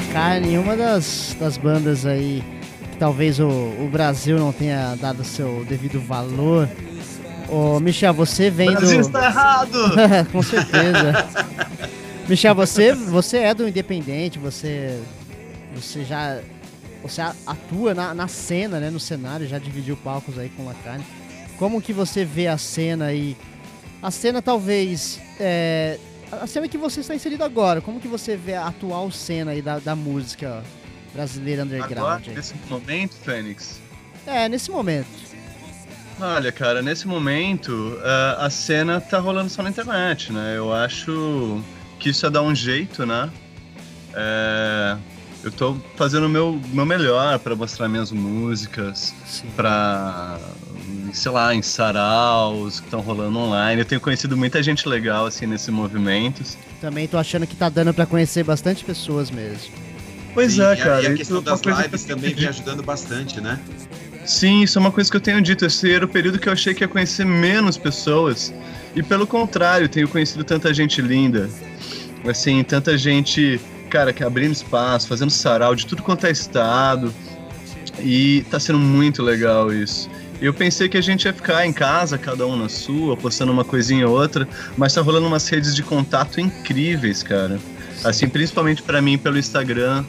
Carne, 0.00 0.58
uma 0.58 0.76
das, 0.76 1.36
das 1.38 1.56
bandas 1.56 2.06
aí 2.06 2.42
que 2.92 2.98
talvez 2.98 3.38
o, 3.38 3.48
o 3.48 3.88
Brasil 3.90 4.38
não 4.38 4.52
tenha 4.52 4.94
dado 4.96 5.24
seu 5.24 5.64
devido 5.68 6.00
valor. 6.00 6.68
Ô, 7.48 7.78
Michel, 7.78 8.12
você 8.12 8.50
vem 8.50 8.68
do... 8.68 8.76
Brasil 8.76 9.00
está 9.00 9.26
errado! 9.26 9.78
Com 10.32 10.42
certeza. 10.42 11.28
Michel, 12.28 12.54
você, 12.54 12.92
você 12.92 13.38
é 13.38 13.54
do 13.54 13.68
Independente, 13.68 14.38
você, 14.38 15.00
você 15.74 16.04
já 16.04 16.40
você 17.02 17.20
atua 17.46 17.94
na, 17.94 18.12
na 18.14 18.26
cena, 18.26 18.80
né, 18.80 18.90
no 18.90 18.98
cenário, 18.98 19.46
já 19.46 19.58
dividiu 19.58 19.96
palcos 19.96 20.38
aí 20.38 20.48
com 20.48 20.64
o 20.64 20.66
Lacrane. 20.66 21.04
Como 21.56 21.80
que 21.80 21.92
você 21.92 22.24
vê 22.24 22.48
a 22.48 22.58
cena 22.58 23.06
aí? 23.06 23.36
A 24.02 24.10
cena 24.10 24.42
talvez 24.42 25.20
é, 25.38 25.98
a 26.40 26.46
cena 26.46 26.68
que 26.68 26.78
você 26.78 27.00
está 27.00 27.14
inserido 27.14 27.44
agora, 27.44 27.80
como 27.80 28.00
que 28.00 28.08
você 28.08 28.36
vê 28.36 28.54
a 28.54 28.66
atual 28.66 29.10
cena 29.10 29.52
aí 29.52 29.62
da, 29.62 29.78
da 29.78 29.94
música 29.96 30.62
brasileira 31.12 31.64
underground? 31.64 32.22
Agora, 32.22 32.34
nesse 32.34 32.54
momento, 32.68 33.14
Fênix? 33.16 33.80
É, 34.26 34.48
nesse 34.48 34.70
momento. 34.70 35.08
Olha, 36.20 36.50
cara, 36.50 36.80
nesse 36.80 37.06
momento 37.06 37.70
uh, 37.70 38.40
a 38.40 38.48
cena 38.48 39.00
tá 39.00 39.18
rolando 39.18 39.50
só 39.50 39.62
na 39.62 39.68
internet, 39.68 40.32
né? 40.32 40.56
Eu 40.56 40.72
acho 40.72 41.62
que 41.98 42.08
isso 42.08 42.24
é 42.26 42.30
dar 42.30 42.42
um 42.42 42.54
jeito, 42.54 43.04
né? 43.04 43.30
É, 44.14 44.96
eu 45.44 45.52
tô 45.52 45.76
fazendo 45.94 46.24
o 46.24 46.28
meu, 46.28 46.58
meu 46.72 46.86
melhor 46.86 47.38
para 47.38 47.54
mostrar 47.54 47.86
minhas 47.88 48.10
músicas, 48.10 49.14
para 49.54 50.38
sei 51.16 51.32
lá, 51.32 51.54
em 51.54 51.62
saraus 51.62 52.80
que 52.80 52.86
estão 52.86 53.00
rolando 53.00 53.38
online. 53.38 53.80
Eu 53.80 53.84
tenho 53.84 54.00
conhecido 54.00 54.36
muita 54.36 54.62
gente 54.62 54.88
legal 54.88 55.26
assim 55.26 55.46
nesses 55.46 55.68
movimentos. 55.68 56.56
Também 56.80 57.08
tô 57.08 57.16
achando 57.16 57.46
que 57.46 57.56
tá 57.56 57.68
dando 57.68 57.92
para 57.94 58.06
conhecer 58.06 58.44
bastante 58.44 58.84
pessoas 58.84 59.30
mesmo. 59.30 59.72
Pois 60.34 60.52
Sim, 60.52 60.62
é, 60.62 60.76
cara. 60.76 61.02
E 61.02 61.06
a, 61.06 61.14
questão 61.14 61.42
das 61.42 61.60
lives 61.62 62.04
também 62.04 62.34
vem 62.34 62.46
ajudando 62.46 62.82
bastante, 62.82 63.40
né? 63.40 63.58
Sim, 64.26 64.62
isso 64.62 64.78
é 64.78 64.80
uma 64.80 64.92
coisa 64.92 65.10
que 65.10 65.16
eu 65.16 65.20
tenho 65.20 65.40
dito. 65.40 65.64
Esse 65.64 65.90
era 65.90 66.04
o 66.04 66.08
período 66.08 66.38
que 66.38 66.48
eu 66.48 66.52
achei 66.52 66.74
que 66.74 66.84
ia 66.84 66.88
conhecer 66.88 67.24
menos 67.24 67.78
pessoas. 67.78 68.52
E 68.94 69.02
pelo 69.02 69.26
contrário, 69.26 69.88
tenho 69.88 70.06
conhecido 70.08 70.44
tanta 70.44 70.74
gente 70.74 71.00
linda. 71.00 71.48
Assim, 72.28 72.62
tanta 72.62 72.98
gente, 72.98 73.58
cara, 73.88 74.12
que 74.12 74.22
abrindo 74.22 74.52
espaço, 74.52 75.08
fazendo 75.08 75.30
sarau 75.30 75.74
de 75.74 75.86
tudo 75.86 76.02
quanto 76.02 76.26
é 76.26 76.30
estado. 76.30 77.14
E 78.00 78.44
tá 78.50 78.60
sendo 78.60 78.78
muito 78.78 79.22
legal 79.22 79.72
isso. 79.72 80.10
Eu 80.40 80.52
pensei 80.52 80.88
que 80.88 80.96
a 80.96 81.00
gente 81.00 81.24
ia 81.24 81.32
ficar 81.32 81.66
em 81.66 81.72
casa, 81.72 82.18
cada 82.18 82.46
um 82.46 82.56
na 82.56 82.68
sua, 82.68 83.16
postando 83.16 83.52
uma 83.52 83.64
coisinha 83.64 84.06
ou 84.06 84.18
outra, 84.18 84.46
mas 84.76 84.92
tá 84.92 85.00
rolando 85.00 85.26
umas 85.26 85.48
redes 85.48 85.74
de 85.74 85.82
contato 85.82 86.40
incríveis, 86.40 87.22
cara. 87.22 87.58
Assim, 88.04 88.28
principalmente 88.28 88.82
para 88.82 89.00
mim 89.00 89.16
pelo 89.16 89.38
Instagram, 89.38 90.04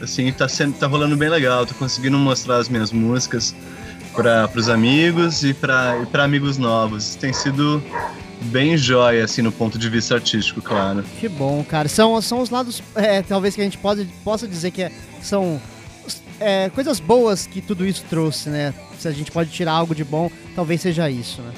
assim, 0.00 0.30
tá 0.32 0.48
sendo 0.48 0.74
tá 0.74 0.86
rolando 0.86 1.16
bem 1.16 1.28
legal, 1.28 1.66
tô 1.66 1.74
conseguindo 1.74 2.16
mostrar 2.16 2.56
as 2.56 2.68
minhas 2.68 2.92
músicas 2.92 3.54
para 4.14 4.48
os 4.54 4.68
amigos 4.68 5.42
e 5.42 5.52
para 5.52 6.06
amigos 6.14 6.58
novos. 6.58 7.16
Tem 7.16 7.32
sido 7.32 7.82
bem 8.42 8.76
jóia, 8.76 9.24
assim, 9.24 9.42
no 9.42 9.50
ponto 9.50 9.78
de 9.78 9.88
vista 9.88 10.14
artístico, 10.14 10.62
claro. 10.62 11.04
Que 11.18 11.28
bom, 11.28 11.64
cara. 11.64 11.88
São, 11.88 12.20
são 12.22 12.40
os 12.40 12.50
lados, 12.50 12.82
é, 12.94 13.22
talvez 13.22 13.54
que 13.54 13.60
a 13.60 13.64
gente 13.64 13.78
pode, 13.78 14.04
possa 14.24 14.46
dizer 14.46 14.70
que 14.70 14.82
é, 14.82 14.92
são 15.20 15.60
é, 16.42 16.70
coisas 16.70 17.00
boas 17.00 17.46
que 17.46 17.60
tudo 17.60 17.86
isso 17.86 18.04
trouxe, 18.08 18.50
né? 18.50 18.74
Se 18.98 19.08
a 19.08 19.12
gente 19.12 19.30
pode 19.30 19.50
tirar 19.50 19.72
algo 19.72 19.94
de 19.94 20.04
bom, 20.04 20.30
talvez 20.54 20.80
seja 20.80 21.08
isso, 21.08 21.40
né? 21.42 21.52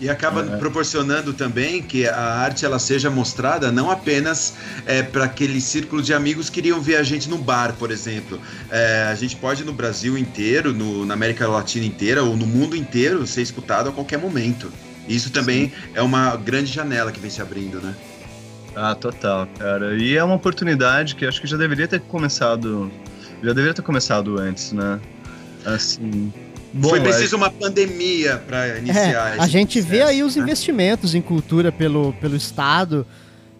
E 0.00 0.08
acaba 0.08 0.42
é. 0.42 0.56
proporcionando 0.58 1.32
também 1.32 1.82
que 1.82 2.06
a 2.06 2.16
arte 2.16 2.64
ela 2.64 2.78
seja 2.78 3.10
mostrada 3.10 3.72
não 3.72 3.90
apenas 3.90 4.54
é, 4.86 5.02
para 5.02 5.24
aquele 5.24 5.60
círculo 5.60 6.00
de 6.00 6.14
amigos 6.14 6.48
que 6.48 6.60
iriam 6.60 6.80
ver 6.80 6.96
a 6.96 7.02
gente 7.02 7.28
no 7.28 7.36
bar, 7.36 7.74
por 7.76 7.90
exemplo. 7.90 8.40
É, 8.70 9.08
a 9.10 9.14
gente 9.16 9.34
pode 9.34 9.64
no 9.64 9.72
Brasil 9.72 10.16
inteiro, 10.16 10.72
no, 10.72 11.04
na 11.04 11.14
América 11.14 11.48
Latina 11.48 11.84
inteira 11.84 12.22
ou 12.22 12.36
no 12.36 12.46
mundo 12.46 12.76
inteiro 12.76 13.26
ser 13.26 13.42
escutado 13.42 13.88
a 13.88 13.92
qualquer 13.92 14.18
momento. 14.18 14.70
Isso 15.08 15.30
também 15.30 15.68
Sim. 15.68 15.72
é 15.94 16.02
uma 16.02 16.36
grande 16.36 16.72
janela 16.72 17.10
que 17.10 17.18
vem 17.18 17.30
se 17.30 17.42
abrindo, 17.42 17.80
né? 17.80 17.94
Ah, 18.76 18.94
total, 18.94 19.48
cara. 19.58 19.96
E 19.96 20.16
é 20.16 20.22
uma 20.22 20.36
oportunidade 20.36 21.16
que 21.16 21.26
acho 21.26 21.40
que 21.40 21.46
já 21.48 21.56
deveria 21.56 21.88
ter 21.88 22.00
começado 22.02 22.88
já 23.42 23.52
deveria 23.52 23.74
ter 23.74 23.82
começado 23.82 24.38
antes, 24.38 24.72
né? 24.72 25.00
Assim. 25.64 26.32
Bom, 26.72 26.90
Foi 26.90 27.00
preciso 27.00 27.34
é... 27.34 27.38
uma 27.38 27.50
pandemia 27.50 28.42
para 28.46 28.78
iniciar. 28.78 29.36
É, 29.36 29.40
a 29.40 29.46
gente 29.46 29.80
processo, 29.80 29.88
vê 29.88 30.02
aí 30.02 30.22
os 30.22 30.36
né? 30.36 30.42
investimentos 30.42 31.14
em 31.14 31.22
cultura 31.22 31.72
pelo, 31.72 32.12
pelo 32.14 32.36
Estado. 32.36 33.06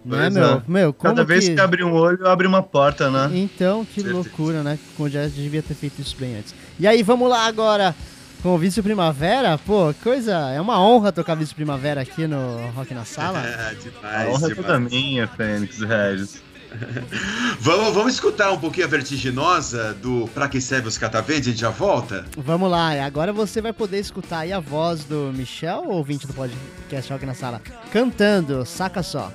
Né, 0.05 0.29
meu? 0.29 0.43
É. 0.43 0.61
meu 0.67 0.93
Cada 0.93 1.23
vez 1.25 1.47
que... 1.47 1.55
que 1.55 1.61
abre 1.61 1.83
um 1.83 1.91
olho, 1.91 2.25
abre 2.27 2.47
uma 2.47 2.63
porta, 2.63 3.09
né? 3.11 3.29
Então, 3.33 3.83
que 3.85 4.01
Certeza. 4.01 4.15
loucura, 4.15 4.63
né? 4.63 4.79
O 4.97 5.09
já 5.09 5.27
devia 5.27 5.61
ter 5.61 5.73
feito 5.73 6.01
isso 6.01 6.15
bem 6.17 6.37
antes. 6.37 6.55
E 6.79 6.87
aí, 6.87 7.03
vamos 7.03 7.29
lá 7.29 7.45
agora 7.45 7.93
com 8.41 8.55
o 8.55 8.57
Vício 8.57 8.81
Primavera. 8.81 9.57
Pô, 9.57 9.93
coisa. 10.01 10.51
É 10.51 10.61
uma 10.61 10.81
honra 10.81 11.11
tocar 11.11 11.35
Vício 11.35 11.55
Primavera 11.55 12.01
aqui 12.01 12.27
no 12.27 12.69
Rock 12.75 12.93
na 12.93 13.05
Sala. 13.05 13.43
É, 13.49 13.73
demais. 13.75 14.27
A 14.27 14.29
honra 14.29 14.47
demais. 14.47 14.51
é 14.51 14.55
toda 14.55 14.79
minha, 14.79 15.27
Fênix 15.27 15.79
Regis. 15.81 16.41
vamos, 17.59 17.93
vamos 17.93 18.13
escutar 18.13 18.51
um 18.51 18.59
pouquinho 18.59 18.85
a 18.85 18.89
vertiginosa 18.89 19.93
do 19.95 20.27
Pra 20.33 20.47
Que 20.47 20.61
Serve 20.61 20.87
os 20.87 20.97
Cataventos? 20.97 21.47
A 21.47 21.51
gente 21.51 21.59
já 21.59 21.69
volta? 21.69 22.25
Vamos 22.37 22.69
lá, 22.69 23.03
agora 23.03 23.33
você 23.33 23.61
vai 23.61 23.73
poder 23.73 23.99
escutar 23.99 24.39
aí 24.39 24.53
a 24.53 24.59
voz 24.59 25.03
do 25.03 25.31
Michel, 25.33 25.85
ouvinte 25.87 26.27
do 26.27 26.33
podcast 26.33 27.11
Rock 27.11 27.25
na 27.25 27.33
Sala, 27.33 27.61
cantando, 27.91 28.65
saca 28.65 29.03
só. 29.03 29.31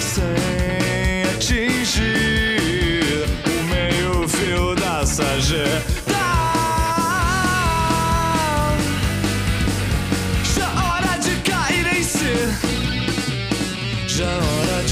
sem 0.00 1.22
atingir 1.34 2.82
o 4.20 4.26
meio 14.16 14.26
fio 14.26 14.26
da 14.66 14.82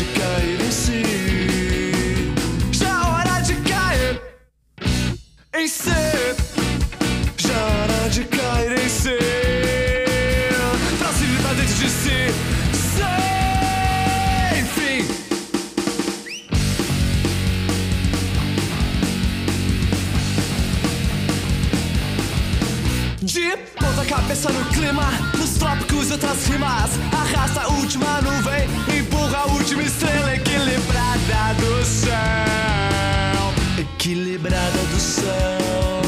em 5.53 5.69
ser. 5.69 6.37
Já 7.37 7.55
hora 7.55 8.09
de 8.09 8.25
cair 8.25 8.73
em 8.83 8.89
ser. 8.89 10.55
Pra 10.99 11.13
se 11.13 11.25
livrar 11.25 11.55
dentro 11.55 11.75
de 11.75 11.91
si. 11.91 12.33
Sem 12.97 14.65
fim. 14.75 15.07
De 23.23 23.57
ponta 23.79 24.05
cabeça 24.07 24.51
no 24.51 24.65
clima, 24.67 25.30
trópicos 25.61 26.11
outras 26.11 26.46
rimas. 26.49 26.90
Arrasta 27.12 27.61
a 27.61 27.68
última 27.68 28.20
nuvem, 28.23 28.68
empurra 28.99 29.38
a 29.38 29.46
última 29.53 29.83
estrela 29.83 30.35
equilibrada 30.35 31.55
do 31.61 31.85
céu. 31.85 32.11
Equilibrada 33.79 34.79
do 34.90 34.99
céu, 34.99 36.03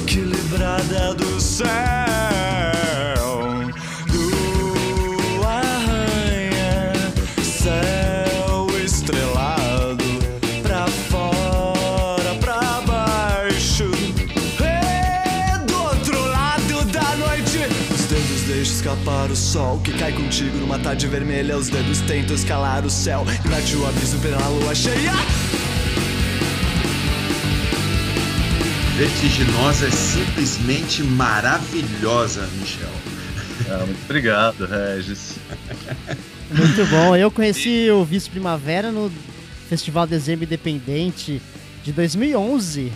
equilibrada 0.00 1.14
do 1.14 1.40
céu. 1.40 2.13
O 19.30 19.36
sol 19.36 19.80
que 19.80 19.92
cai 19.92 20.12
contigo 20.12 20.56
numa 20.58 20.78
tarde 20.78 21.06
vermelha. 21.06 21.56
Os 21.56 21.68
dedos 21.68 22.00
tentam 22.02 22.34
escalar 22.34 22.84
o 22.84 22.90
céu, 22.90 23.24
invade 23.44 23.76
o 23.76 23.86
aviso 23.86 24.18
pela 24.18 24.46
lua 24.48 24.74
cheia. 24.74 25.12
vertiginosa 28.96 29.88
é 29.88 29.90
simplesmente 29.90 31.02
maravilhosa, 31.02 32.46
Michel. 32.58 32.88
Ah, 33.68 33.84
muito 33.86 34.04
obrigado, 34.04 34.66
Regis. 34.66 35.36
Muito 36.50 36.86
bom. 36.86 37.16
Eu 37.16 37.30
conheci 37.30 37.90
o 37.90 38.04
Vice 38.04 38.30
Primavera 38.30 38.92
no 38.92 39.10
Festival 39.68 40.06
Dezembro 40.06 40.44
Independente 40.44 41.42
de 41.82 41.92
2011. 41.92 42.92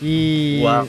E. 0.00 0.60
Uau. 0.62 0.88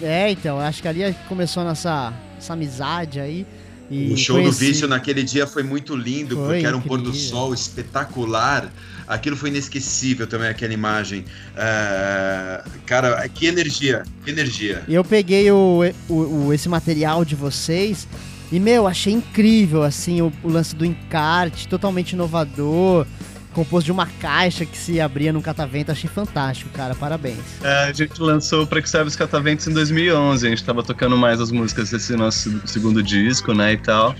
É, 0.00 0.30
então, 0.30 0.60
acho 0.60 0.82
que 0.82 0.88
ali 0.88 1.16
começou 1.28 1.62
a 1.62 1.66
nossa, 1.66 2.12
nossa 2.36 2.52
amizade 2.52 3.18
aí. 3.18 3.46
E 3.90 4.12
o 4.12 4.16
show 4.16 4.36
conheci... 4.36 4.58
do 4.58 4.66
Vício 4.66 4.88
naquele 4.88 5.22
dia 5.22 5.46
foi 5.46 5.62
muito 5.62 5.94
lindo, 5.94 6.36
foi 6.36 6.46
porque 6.46 6.66
era 6.66 6.76
um 6.76 6.80
pôr 6.80 7.00
do 7.00 7.14
sol 7.14 7.54
espetacular. 7.54 8.72
Aquilo 9.06 9.36
foi 9.36 9.50
inesquecível 9.50 10.26
também, 10.26 10.48
aquela 10.48 10.72
imagem. 10.72 11.24
É, 11.56 12.62
cara, 12.84 13.28
que 13.28 13.46
energia, 13.46 14.02
que 14.24 14.30
energia. 14.30 14.82
Eu 14.88 15.04
peguei 15.04 15.50
o, 15.50 15.82
o, 16.08 16.14
o, 16.14 16.52
esse 16.52 16.68
material 16.68 17.24
de 17.24 17.36
vocês 17.36 18.08
e, 18.50 18.58
meu, 18.58 18.86
achei 18.86 19.12
incrível, 19.12 19.82
assim, 19.82 20.20
o, 20.22 20.32
o 20.42 20.48
lance 20.48 20.74
do 20.74 20.84
encarte, 20.84 21.68
totalmente 21.68 22.12
inovador. 22.12 23.06
Compôs 23.56 23.82
de 23.82 23.90
uma 23.90 24.04
caixa 24.04 24.66
que 24.66 24.76
se 24.76 25.00
abria 25.00 25.32
num 25.32 25.40
catavento. 25.40 25.90
Achei 25.90 26.10
fantástico, 26.10 26.68
cara. 26.74 26.94
Parabéns. 26.94 27.38
É, 27.64 27.84
a 27.84 27.92
gente 27.92 28.20
lançou 28.20 28.66
Pra 28.66 28.82
Que 28.82 28.88
Serve 28.88 29.08
os 29.08 29.16
Cataventos 29.16 29.66
em 29.66 29.72
2011. 29.72 30.46
A 30.46 30.50
gente 30.50 30.62
tava 30.62 30.82
tocando 30.82 31.16
mais 31.16 31.40
as 31.40 31.50
músicas 31.50 31.90
desse 31.90 32.14
nosso 32.14 32.60
segundo 32.66 33.02
disco, 33.02 33.54
né, 33.54 33.72
e 33.72 33.78
tal. 33.78 34.14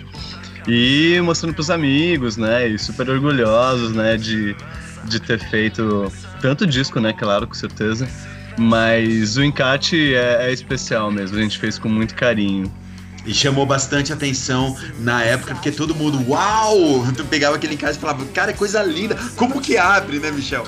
E 0.66 1.20
mostrando 1.22 1.53
pros 1.53 1.70
amigos, 1.70 2.38
né, 2.38 2.66
e 2.66 2.79
super 2.79 3.11
orgulhosos, 3.11 3.92
né, 3.92 4.16
de, 4.16 4.57
de 5.05 5.20
ter 5.20 5.38
feito 5.51 6.11
tanto 6.40 6.66
disco, 6.66 6.99
né, 6.99 7.12
claro, 7.12 7.46
com 7.46 7.55
certeza. 7.55 8.09
Mas 8.59 9.37
o 9.37 9.44
encarte 9.44 10.14
é, 10.14 10.49
é 10.49 10.53
especial 10.53 11.11
mesmo, 11.11 11.37
a 11.37 11.42
gente 11.42 11.59
fez 11.59 11.79
com 11.79 11.90
muito 11.90 12.14
carinho. 12.14 12.72
E 13.27 13.35
chamou 13.35 13.67
bastante 13.67 14.12
atenção 14.12 14.77
na 15.01 15.23
época, 15.23 15.55
porque 15.55 15.73
todo 15.73 15.95
mundo, 15.95 16.31
uau! 16.31 17.05
Tu 17.17 17.25
pegava 17.25 17.57
aquele 17.57 17.75
encarte 17.75 17.99
e 17.99 18.01
falava, 18.01 18.25
cara, 18.27 18.53
é 18.53 18.55
coisa 18.55 18.83
linda. 18.83 19.17
Como 19.35 19.61
que 19.61 19.77
abre, 19.77 20.21
né, 20.21 20.31
Michel? 20.31 20.65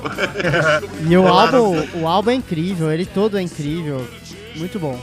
e 1.09 1.17
o 1.17 1.29
álbum, 1.29 1.87
o 1.95 2.09
álbum 2.09 2.31
é 2.31 2.35
incrível, 2.35 2.91
ele 2.91 3.07
todo 3.07 3.39
é 3.39 3.43
incrível. 3.43 4.07
Muito 4.57 4.79
bom. 4.81 5.01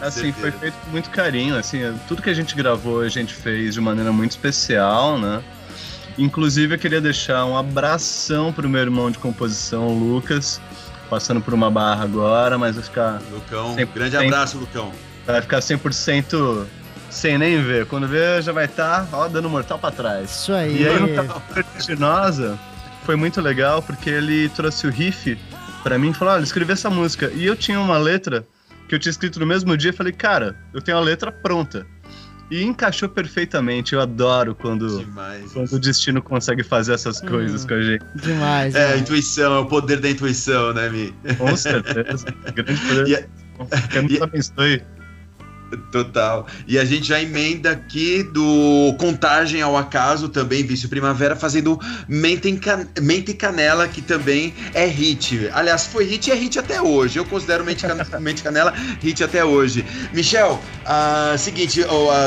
Assim, 0.00 0.32
foi 0.32 0.50
feito 0.50 0.74
com 0.84 0.90
muito 0.92 1.10
carinho, 1.10 1.56
assim, 1.56 1.80
tudo 2.08 2.22
que 2.22 2.30
a 2.30 2.34
gente 2.34 2.54
gravou 2.54 3.02
a 3.02 3.08
gente 3.08 3.34
fez 3.34 3.74
de 3.74 3.80
maneira 3.82 4.10
muito 4.10 4.30
especial, 4.30 5.18
né? 5.18 5.42
Inclusive 6.16 6.74
eu 6.74 6.78
queria 6.78 7.00
deixar 7.00 7.44
um 7.44 7.56
abração 7.56 8.52
pro 8.52 8.68
meu 8.68 8.80
irmão 8.80 9.10
de 9.10 9.18
composição, 9.18 9.88
o 9.88 9.98
Lucas, 9.98 10.60
passando 11.10 11.40
por 11.40 11.52
uma 11.52 11.70
barra 11.70 12.04
agora, 12.04 12.56
mas 12.56 12.76
vai 12.76 12.84
ficar. 12.84 13.22
Lucão, 13.30 13.76
grande 13.94 14.16
abraço, 14.16 14.56
Lucão. 14.56 14.90
Vai 15.26 15.40
ficar 15.42 15.58
100% 15.58 16.66
sem 17.10 17.36
nem 17.36 17.62
ver. 17.62 17.86
Quando 17.86 18.06
ver, 18.06 18.42
já 18.42 18.52
vai 18.52 18.64
estar, 18.64 19.06
tá, 19.06 19.16
ó, 19.16 19.28
dando 19.28 19.50
mortal 19.50 19.78
pra 19.78 19.90
trás. 19.90 20.30
Isso 20.30 20.52
aí. 20.52 20.82
E 20.82 20.88
aí, 20.88 20.98
no 20.98 21.42
Vertiginosa, 21.52 22.58
foi 23.04 23.16
muito 23.16 23.40
legal, 23.40 23.82
porque 23.82 24.08
ele 24.08 24.48
trouxe 24.50 24.86
o 24.86 24.90
riff 24.90 25.38
pra 25.82 25.98
mim 25.98 26.10
e 26.10 26.14
falou, 26.14 26.34
olha, 26.34 26.42
escrevi 26.42 26.72
essa 26.72 26.88
música. 26.88 27.30
E 27.34 27.44
eu 27.44 27.56
tinha 27.56 27.80
uma 27.80 27.98
letra 27.98 28.46
que 28.88 28.94
eu 28.94 28.98
tinha 28.98 29.10
escrito 29.10 29.38
no 29.38 29.46
mesmo 29.46 29.76
dia, 29.76 29.92
falei, 29.92 30.12
cara, 30.12 30.56
eu 30.72 30.80
tenho 30.80 30.96
a 30.96 31.00
letra 31.00 31.30
pronta. 31.30 31.86
E 32.50 32.64
encaixou 32.64 33.08
perfeitamente. 33.08 33.94
Eu 33.94 34.00
adoro 34.00 34.56
quando, 34.56 35.06
quando 35.52 35.72
o 35.72 35.78
destino 35.78 36.20
consegue 36.20 36.64
fazer 36.64 36.94
essas 36.94 37.22
hum, 37.22 37.26
coisas 37.26 37.64
com 37.64 37.74
a 37.74 37.80
gente. 37.80 38.04
Demais. 38.16 38.74
É, 38.74 38.94
a 38.94 38.96
intuição, 38.96 39.54
é 39.54 39.58
o 39.60 39.66
poder 39.66 40.00
da 40.00 40.10
intuição, 40.10 40.72
né, 40.74 40.88
Mi? 40.88 41.14
Com 41.38 41.56
certeza. 41.56 42.26
Grande 42.52 42.80
poder. 42.80 43.08
E, 43.08 43.88
que 43.88 44.00
nos 44.00 44.22
abençoe. 44.22 44.82
Total. 45.90 46.46
E 46.66 46.78
a 46.78 46.84
gente 46.84 47.06
já 47.06 47.20
emenda 47.20 47.70
aqui 47.70 48.22
do 48.22 48.94
Contagem 48.98 49.62
ao 49.62 49.76
Acaso, 49.76 50.28
também 50.28 50.64
Vício 50.64 50.88
Primavera, 50.88 51.36
fazendo 51.36 51.78
Mente, 52.08 52.52
Can... 52.56 52.86
Mente 53.00 53.34
Canela, 53.34 53.86
que 53.86 54.02
também 54.02 54.54
é 54.74 54.86
hit. 54.86 55.48
Aliás, 55.52 55.86
foi 55.86 56.04
hit 56.04 56.28
e 56.28 56.32
é 56.32 56.34
hit 56.34 56.58
até 56.58 56.80
hoje. 56.80 57.18
Eu 57.18 57.24
considero 57.24 57.64
Mente, 57.64 57.86
Can... 57.86 57.96
Mente 58.20 58.42
Canela 58.42 58.72
hit 59.00 59.22
até 59.22 59.44
hoje. 59.44 59.84
Michel, 60.12 60.60
uh, 60.82 61.38
seguinte, 61.38 61.84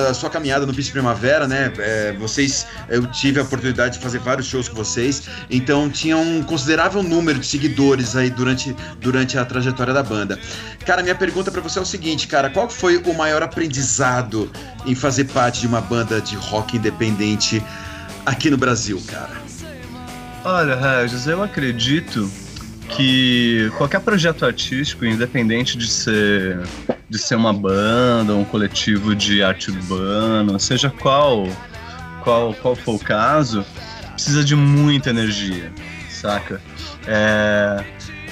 a 0.08 0.14
sua 0.14 0.30
caminhada 0.30 0.66
no 0.66 0.74
Vício 0.74 0.92
Primavera, 0.92 1.48
né? 1.48 1.72
É, 1.78 2.14
vocês, 2.14 2.66
eu 2.90 3.06
tive 3.08 3.40
a 3.40 3.44
oportunidade 3.44 3.98
de 3.98 4.04
fazer 4.04 4.20
vários 4.20 4.48
shows 4.48 4.70
com 4.70 4.76
vocês, 4.76 5.24
então 5.50 5.90
tinha 5.90 6.18
um 6.18 6.44
considerável 6.44 7.04
número 7.04 7.40
de 7.40 7.46
seguidores 7.46 8.16
aí 8.16 8.30
durante, 8.30 8.76
durante 9.00 9.38
a 9.38 9.46
trajetória 9.46 9.94
da 9.94 10.04
banda. 10.04 10.40
Cara, 10.86 11.02
minha 11.02 11.16
pergunta 11.16 11.52
para 11.52 11.62
você 11.62 11.80
é 11.80 11.82
o 11.82 11.86
seguinte, 11.86 12.28
cara, 12.28 12.50
qual 12.50 12.70
foi 12.70 12.98
o 12.98 13.14
maior 13.14 13.33
aprendizado 13.42 14.52
em 14.86 14.94
fazer 14.94 15.26
parte 15.26 15.62
de 15.62 15.68
uma 15.68 15.82
banda 15.82 16.22
de 16.22 16.36
rock 16.36 16.78
independente 16.78 17.64
aqui 18.26 18.50
no 18.50 18.58
Brasil, 18.58 19.02
cara? 19.08 19.42
Olha, 20.44 20.76
Regis, 20.76 21.26
eu 21.26 21.42
acredito 21.42 22.30
que 22.90 23.72
qualquer 23.78 24.02
projeto 24.02 24.46
artístico, 24.46 25.06
independente 25.06 25.78
de 25.78 25.88
ser 25.88 26.60
de 27.10 27.20
ser 27.20 27.36
uma 27.36 27.54
banda, 27.54 28.34
um 28.34 28.44
coletivo 28.44 29.16
de 29.16 29.44
arte 29.44 29.70
urbana, 29.70 30.58
seja 30.60 30.90
qual 30.90 31.48
qual 32.24 32.54
qual 32.56 32.76
for 32.76 32.96
o 32.96 33.00
caso, 33.00 33.66
precisa 34.14 34.44
de 34.44 34.56
muita 34.56 35.10
energia, 35.12 35.72
saca? 36.10 36.62
É, 37.08 37.84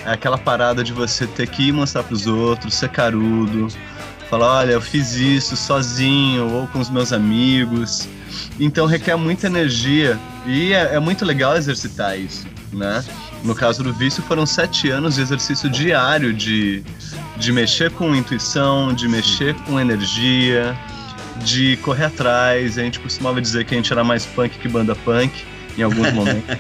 é 0.06 0.12
aquela 0.12 0.38
parada 0.38 0.84
de 0.84 0.94
você 0.94 1.28
ter 1.28 1.48
que 1.48 1.68
ir 1.68 1.72
mostrar 1.72 2.04
pros 2.04 2.28
outros, 2.28 2.74
ser 2.74 2.90
carudo, 2.90 3.68
falar, 4.32 4.60
olha, 4.60 4.72
eu 4.72 4.82
fiz 4.82 5.14
isso 5.16 5.58
sozinho 5.58 6.50
ou 6.50 6.68
com 6.68 6.80
os 6.80 6.90
meus 6.90 7.12
amigos. 7.12 8.08
Então 8.58 8.86
requer 8.86 9.18
muita 9.18 9.48
energia 9.48 10.18
e 10.48 10.72
é, 10.72 10.96
é 10.96 11.00
muito 11.00 11.26
legal 11.26 11.58
exercitar 11.58 12.18
isso, 12.18 12.48
né? 12.72 13.04
No 13.44 13.54
caso 13.54 13.84
do 13.84 13.92
vício, 13.92 14.24
foram 14.24 14.46
sete 14.46 14.90
anos 14.90 15.16
de 15.16 15.22
exercício 15.22 15.70
diário 15.70 16.32
de, 16.32 16.82
de 17.38 17.52
mexer 17.52 17.92
com 17.92 18.16
intuição, 18.16 18.94
de 18.94 19.06
mexer 19.10 19.54
com 19.66 19.78
energia, 19.78 20.78
de 21.44 21.76
correr 21.78 22.06
atrás. 22.06 22.78
A 22.78 22.84
gente 22.84 23.02
costumava 23.02 23.42
dizer 23.42 23.66
que 23.66 23.74
a 23.74 23.78
gente 23.78 23.92
era 23.92 24.04
mais 24.04 24.26
punk 24.26 24.58
que 24.60 24.70
banda 24.70 24.96
punk 24.96 25.44
em 25.78 25.82
alguns 25.82 26.10
momentos. 26.14 26.58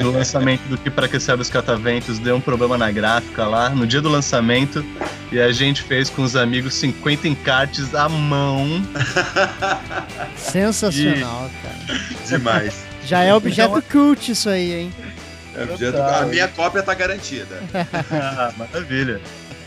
No 0.00 0.10
lançamento 0.10 0.62
do 0.68 0.76
que 0.76 0.90
para 0.90 1.08
que 1.08 1.18
serve 1.18 1.42
os 1.42 1.50
cataventos 1.50 2.18
deu 2.18 2.36
um 2.36 2.40
problema 2.40 2.76
na 2.76 2.90
gráfica 2.90 3.46
lá 3.46 3.70
no 3.70 3.86
dia 3.86 4.00
do 4.00 4.08
lançamento 4.08 4.84
e 5.30 5.40
a 5.40 5.50
gente 5.52 5.82
fez 5.82 6.10
com 6.10 6.22
os 6.22 6.36
amigos 6.36 6.74
50 6.74 7.28
encartes 7.28 7.94
à 7.94 8.08
mão. 8.08 8.82
Sensacional, 10.36 11.50
e... 11.50 11.66
cara. 11.66 12.00
Demais. 12.26 12.84
Já 13.04 13.22
é 13.22 13.34
objeto 13.34 13.78
então, 13.78 13.90
cult 13.90 14.30
isso 14.30 14.48
aí, 14.48 14.72
hein? 14.72 14.92
É 15.56 15.64
objeto... 15.64 16.00
A 16.00 16.26
minha 16.26 16.48
cópia 16.48 16.82
tá 16.82 16.94
garantida. 16.94 17.62
ah, 18.12 18.52
maravilha. 18.56 19.20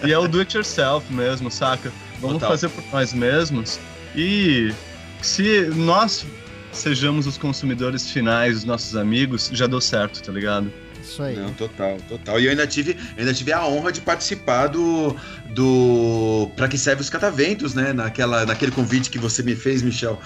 E 0.03 0.12
é 0.12 0.18
o 0.18 0.28
do 0.28 0.39
it 0.39 0.56
yourself 0.56 1.12
mesmo, 1.12 1.49
saca? 1.49 1.91
Vamos 2.20 2.36
Total. 2.36 2.49
fazer 2.51 2.70
por 2.70 2.84
nós 2.91 3.14
mesmos. 3.14 3.80
E 4.16 4.74
se 5.22 5.70
nós 5.76 6.26
sejamos 6.78 7.28
os 7.28 7.38
consumidores 7.38 8.12
finais, 8.12 8.58
os 8.58 8.64
nossos 8.64 8.96
amigos, 8.96 9.50
já 9.54 9.68
deu 9.68 9.82
certo, 9.82 10.22
tá 10.22 10.32
ligado? 10.32 10.72
Isso 11.02 11.22
aí. 11.22 11.36
Não, 11.36 11.54
total, 11.54 11.98
total. 12.10 12.40
E 12.40 12.46
eu 12.46 12.52
ainda 12.52 12.66
tive, 12.66 12.98
ainda 13.18 13.34
tive 13.34 13.54
a 13.54 13.66
honra 13.66 13.92
de 13.92 14.02
participar 14.02 14.68
do. 14.68 15.16
do 15.54 16.50
Pra 16.56 16.68
que 16.68 16.78
serve 16.78 17.02
os 17.02 17.10
cataventos, 17.10 17.76
né? 17.76 17.94
Naquela, 17.94 18.46
naquele 18.46 18.72
convite 18.72 19.10
que 19.10 19.20
você 19.20 19.44
me 19.44 19.56
fez, 19.56 19.82
Michel, 19.84 20.20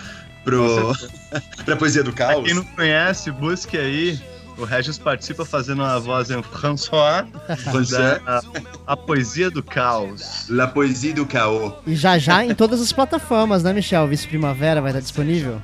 pro. 0.43 0.93
pra 1.65 1.75
Poesia 1.75 2.03
do 2.03 2.13
Caos. 2.13 2.35
Pra 2.35 2.43
quem 2.43 2.53
não 2.53 2.63
conhece, 2.63 3.29
busque 3.31 3.77
aí. 3.77 4.19
O 4.57 4.65
Regis 4.65 4.97
participa 4.97 5.45
fazendo 5.45 5.81
a 5.83 5.97
voz 5.99 6.29
em 6.29 6.43
François. 6.43 7.25
François. 7.63 8.21
A, 8.25 8.41
a, 8.87 8.97
Poesia 8.97 9.49
do 9.49 9.63
Caos. 9.63 10.47
La 10.49 10.67
Poesia 10.67 11.13
do 11.13 11.25
Caos. 11.25 11.73
E 11.87 11.95
já 11.95 12.17
já 12.17 12.43
em 12.43 12.53
todas 12.53 12.81
as 12.81 12.91
plataformas, 12.91 13.63
né, 13.63 13.71
Michel? 13.71 14.05
Vice 14.07 14.27
Primavera 14.27 14.81
vai 14.81 14.91
estar 14.91 14.99
disponível? 14.99 15.61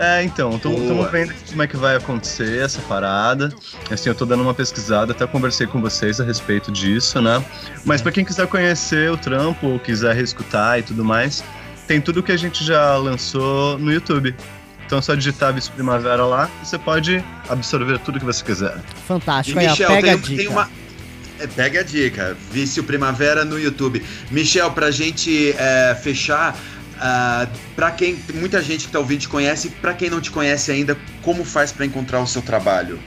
É, 0.00 0.22
então, 0.22 0.56
estamos 0.56 1.10
vendo 1.10 1.34
como 1.50 1.62
é 1.62 1.66
que 1.66 1.76
vai 1.76 1.94
acontecer 1.94 2.58
essa 2.58 2.80
parada. 2.88 3.52
Assim, 3.90 4.08
eu 4.08 4.14
tô 4.14 4.24
dando 4.24 4.42
uma 4.42 4.54
pesquisada, 4.54 5.12
até 5.12 5.26
conversei 5.26 5.66
com 5.66 5.78
vocês 5.78 6.18
a 6.18 6.24
respeito 6.24 6.72
disso, 6.72 7.20
né? 7.20 7.44
Mas 7.84 8.00
para 8.00 8.10
quem 8.10 8.24
quiser 8.24 8.46
conhecer 8.46 9.10
o 9.10 9.18
trampo, 9.18 9.66
ou 9.66 9.78
quiser 9.78 10.14
reescutar 10.14 10.78
e 10.78 10.82
tudo 10.82 11.04
mais, 11.04 11.44
tem 11.86 12.00
tudo 12.00 12.22
que 12.22 12.32
a 12.32 12.36
gente 12.38 12.64
já 12.64 12.96
lançou 12.96 13.78
no 13.78 13.92
YouTube. 13.92 14.34
Então 14.86 15.00
é 15.00 15.02
só 15.02 15.14
digitar 15.14 15.52
Vice 15.52 15.70
Primavera 15.70 16.24
lá 16.24 16.50
e 16.62 16.66
você 16.66 16.78
pode 16.78 17.22
absorver 17.46 17.98
tudo 17.98 18.18
que 18.18 18.24
você 18.24 18.42
quiser. 18.42 18.78
Fantástico, 19.06 19.60
e, 19.60 19.68
Michel, 19.68 19.90
aí, 19.90 19.96
pega 19.96 20.08
tem, 20.08 20.12
a 20.12 20.16
dica. 20.16 20.42
Tem 20.42 20.48
uma... 20.48 20.70
É, 21.38 21.46
pega 21.46 21.80
a 21.80 21.82
dica, 21.82 22.36
Vício 22.50 22.82
Primavera 22.84 23.44
no 23.44 23.60
YouTube. 23.60 24.02
Michel, 24.30 24.70
pra 24.70 24.90
gente 24.90 25.54
é, 25.58 25.94
fechar, 25.94 26.56
Uh, 27.00 27.02
ah, 27.02 27.48
para 27.74 27.90
quem 27.92 28.18
muita 28.34 28.62
gente 28.62 28.80
que 28.80 28.88
está 28.88 28.98
ouvindo 28.98 29.20
te 29.20 29.28
conhece, 29.28 29.70
para 29.70 29.94
quem 29.94 30.10
não 30.10 30.20
te 30.20 30.30
conhece 30.30 30.70
ainda, 30.70 30.98
como 31.22 31.44
faz 31.44 31.72
para 31.72 31.86
encontrar 31.86 32.20
o 32.20 32.26
seu 32.26 32.42
trabalho? 32.42 33.00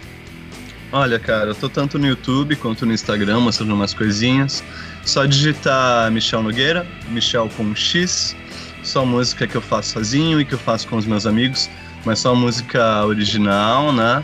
Olha, 0.91 1.19
cara, 1.19 1.49
eu 1.49 1.55
tô 1.55 1.69
tanto 1.69 1.99
no 1.99 2.07
YouTube 2.07 2.55
quanto 2.55 2.85
no 2.85 2.93
Instagram 2.93 3.39
mostrando 3.39 3.73
umas 3.73 3.93
coisinhas. 3.93 4.63
Só 5.05 5.25
digitar 5.25 6.11
Michel 6.11 6.41
Nogueira, 6.41 6.87
Michel 7.09 7.49
com 7.55 7.75
X, 7.75 8.35
só 8.83 9.05
música 9.05 9.47
que 9.47 9.55
eu 9.55 9.61
faço 9.61 9.93
sozinho 9.93 10.41
e 10.41 10.45
que 10.45 10.53
eu 10.53 10.59
faço 10.59 10.87
com 10.87 10.97
os 10.97 11.05
meus 11.05 11.25
amigos, 11.25 11.69
mas 12.05 12.19
só 12.19 12.35
música 12.35 13.05
original, 13.05 13.91
né? 13.91 14.23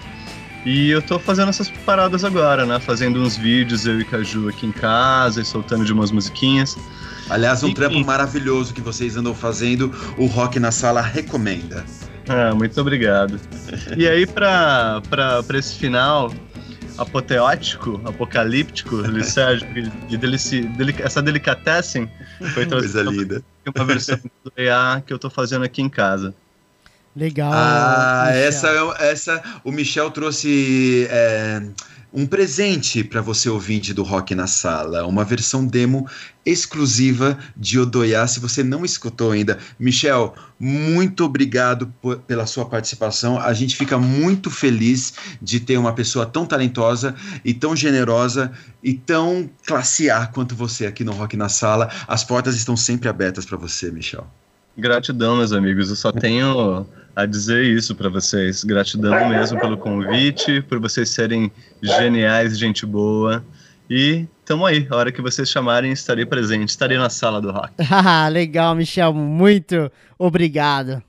E 0.66 0.90
eu 0.90 1.02
tô 1.02 1.18
fazendo 1.18 1.50
essas 1.50 1.70
paradas 1.70 2.24
agora, 2.24 2.66
né? 2.66 2.80
Fazendo 2.80 3.22
uns 3.22 3.38
vídeos 3.38 3.86
eu 3.86 4.00
e 4.02 4.06
Caju 4.06 4.50
aqui 4.50 4.66
em 4.66 4.72
casa 4.72 5.42
e 5.42 5.46
soltando 5.46 5.86
de 5.86 5.94
umas 5.94 6.12
musiquinhas. 6.12 6.78
Aliás, 7.30 7.64
um 7.64 7.74
trampo 7.74 8.04
maravilhoso 8.04 8.74
que 8.74 8.82
vocês 8.82 9.16
andam 9.16 9.36
fazendo, 9.36 9.94
o 10.18 10.26
Rock 10.26 10.60
na 10.60 10.72
Sala 10.72 11.02
recomenda. 11.02 11.86
Ah, 12.28 12.54
muito 12.54 12.80
obrigado. 12.80 13.40
E 13.96 14.08
aí, 14.08 14.26
para 14.26 15.02
esse 15.54 15.76
final 15.76 16.34
apoteótico, 16.98 18.02
apocalíptico, 18.04 18.98
Sérgio, 19.24 19.68
de 20.08 20.18
delici, 20.18 20.62
delic, 20.62 21.02
essa 21.02 21.22
delicatessen 21.22 22.10
foi 22.54 22.66
trazida 22.66 23.44
uma 23.66 23.86
versão 23.86 24.20
do 24.44 24.52
EA 24.58 25.02
que 25.06 25.14
eu 25.14 25.20
tô 25.20 25.30
fazendo 25.30 25.64
aqui 25.64 25.82
em 25.82 25.90
casa. 25.90 26.34
Legal. 27.16 27.52
Ah, 27.54 28.30
essa, 28.34 28.70
essa, 29.00 29.44
o 29.64 29.72
Michel 29.72 30.12
trouxe 30.12 31.08
é, 31.10 31.62
um 32.12 32.26
presente 32.26 33.04
para 33.04 33.22
você 33.22 33.50
ouvinte 33.50 33.94
do 33.94 34.04
Rock 34.04 34.34
na 34.34 34.48
Sala, 34.48 35.06
uma 35.06 35.24
versão 35.24 35.66
demo 35.66 36.08
exclusiva 36.46 37.38
de 37.56 37.80
Odoiá. 37.80 38.26
Se 38.28 38.40
você 38.40 38.64
não 38.64 38.84
escutou 38.84 39.32
ainda, 39.32 39.60
Michel, 39.80 40.34
muito 40.60 41.24
obrigado 41.24 41.94
pela 42.26 42.46
sua 42.46 42.66
participação. 42.66 43.40
A 43.40 43.54
gente 43.54 43.76
fica 43.76 43.98
muito 43.98 44.50
feliz 44.50 45.14
de 45.42 45.60
ter 45.60 45.78
uma 45.78 45.94
pessoa 45.94 46.26
tão 46.26 46.46
talentosa 46.46 47.16
e 47.46 47.54
tão 47.54 47.76
generosa 47.76 48.52
e 48.84 48.94
tão 48.94 49.50
classe 49.66 50.10
A 50.10 50.26
quanto 50.26 50.56
você 50.56 50.86
aqui 50.86 51.04
no 51.04 51.12
Rock 51.12 51.38
na 51.38 51.50
Sala. 51.50 51.90
As 52.08 52.24
portas 52.24 52.56
estão 52.56 52.76
sempre 52.76 53.08
abertas 53.08 53.46
para 53.46 53.58
você, 53.58 53.92
Michel. 53.92 54.28
Gratidão, 54.80 55.38
meus 55.38 55.52
amigos. 55.52 55.90
Eu 55.90 55.96
só 55.96 56.12
tenho 56.12 56.88
a 57.16 57.26
dizer 57.26 57.64
isso 57.64 57.94
para 57.96 58.10
vocês. 58.10 58.64
Gratidão 58.64 59.30
mesmo 59.30 59.60
pelo 59.60 59.78
convite, 59.78 60.62
por 60.62 60.80
vocês 60.80 61.10
serem 61.10 61.52
geniais, 61.82 62.58
gente 62.58 62.86
boa. 62.86 63.44
E 63.90 64.26
tamo 64.46 64.66
aí. 64.66 64.88
A 64.90 64.96
hora 64.96 65.12
que 65.12 65.22
vocês 65.22 65.50
chamarem, 65.50 65.92
estarei 65.92 66.26
presente. 66.26 66.70
Estarei 66.70 66.98
na 66.98 67.10
sala 67.10 67.42
do 67.42 67.52
rock. 67.52 67.74
Ah, 67.92 68.28
legal, 68.30 68.76
Michel. 68.76 69.14
Muito 69.14 69.92
obrigado. 70.18 71.04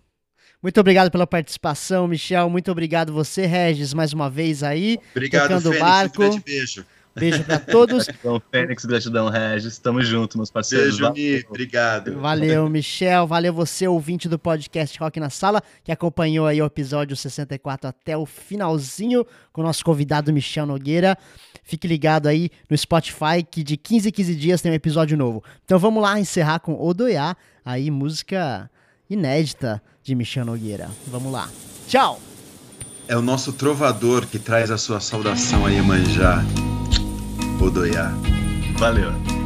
Muito 0.63 0.79
obrigado 0.79 1.11
pela 1.11 1.27
participação, 1.27 2.07
Michel. 2.07 2.51
Muito 2.51 2.71
obrigado 2.71 3.13
você, 3.13 3.47
Regis, 3.47 3.95
mais 3.95 4.13
uma 4.13 4.29
vez 4.29 4.63
aí. 4.63 4.99
Obrigado, 5.15 5.43
tocando 5.43 5.63
Fênix, 5.63 5.81
barco. 5.81 6.23
Um 6.23 6.29
grande 6.29 6.45
beijo. 6.45 6.87
Beijo 7.15 7.45
para 7.45 7.59
todos. 7.59 8.07
Gratidão, 8.21 8.43
Fênix, 8.51 8.85
gratidão, 8.85 9.29
Regis. 9.29 9.79
Tamo 9.79 10.03
junto, 10.03 10.37
meus 10.37 10.51
parceiros. 10.51 10.99
Beijo, 10.99 11.13
Mi. 11.13 11.45
Obrigado. 11.49 12.19
Valeu, 12.19 12.69
Michel. 12.69 13.27
Valeu 13.27 13.53
você, 13.53 13.87
ouvinte 13.89 14.29
do 14.29 14.39
podcast 14.39 14.99
Rock 14.99 15.19
na 15.19 15.31
Sala, 15.31 15.63
que 15.83 15.93
acompanhou 15.93 16.47
aí 16.47 16.61
o 16.63 16.67
episódio 16.67 17.17
64 17.17 17.89
até 17.89 18.17
o 18.17 18.25
finalzinho 18.25 19.27
com 19.53 19.61
o 19.61 19.65
nosso 19.65 19.85
convidado 19.85 20.33
Michel 20.33 20.67
Nogueira. 20.67 21.17
Fique 21.63 21.87
ligado 21.87 22.27
aí 22.27 22.51
no 22.69 22.77
Spotify, 22.77 23.43
que 23.49 23.63
de 23.63 23.77
15 23.77 24.09
em 24.09 24.13
15 24.13 24.35
dias 24.35 24.63
tem 24.63 24.73
um 24.73 24.75
episódio 24.75 25.17
novo. 25.17 25.43
Então 25.65 25.79
vamos 25.79 26.03
lá 26.03 26.19
encerrar 26.19 26.61
com 26.61 26.75
Odoiá, 26.75 27.37
aí 27.65 27.91
música 27.91 28.71
inédita 29.09 29.83
de 30.03 30.15
Michel 30.15 30.45
Nogueira. 30.45 30.89
Vamos 31.07 31.33
lá. 31.33 31.49
Tchau! 31.87 32.21
É 33.09 33.17
o 33.17 33.23
nosso 33.23 33.53
trovador 33.53 34.25
que 34.27 34.39
traz 34.39 34.71
a 34.71 34.79
sua 34.79 35.01
saudação 35.01 35.67
aí, 35.67 35.83
Manjá. 35.83 36.45
Odoiá. 37.61 38.13
Valeu. 38.79 39.40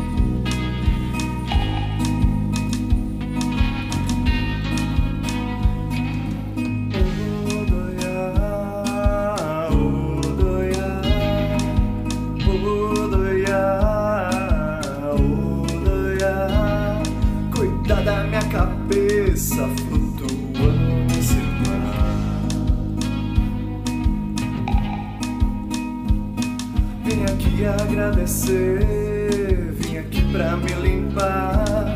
Agradecer, 27.94 29.72
vim 29.78 29.98
aqui 29.98 30.20
pra 30.32 30.56
me 30.56 30.72
limpar, 30.82 31.94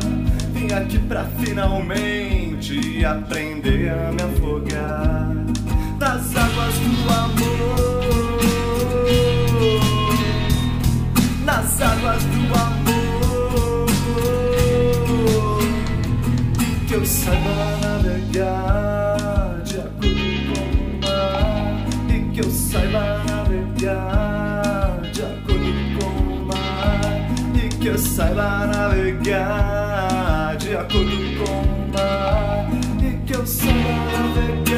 vim 0.53 0.71
aqui 0.71 0.97
pra 0.97 1.25
finalmente 1.25 3.03
aprender 3.03 3.89
a 3.89 4.11
me 4.13 4.21
afogar. 4.21 5.35
Nas 5.99 6.35
águas 6.37 6.75
do 6.79 7.13
amor, 7.13 7.88
saiba 28.39 28.67
navegar 28.67 30.55
de 30.57 30.77
acordo 30.77 31.17
com 31.37 31.51
o 31.51 31.91
mar 31.91 32.69
e 33.03 33.17
que 33.25 33.35
eu 33.35 33.45
saiba 33.45 33.91
navegar 34.13 34.68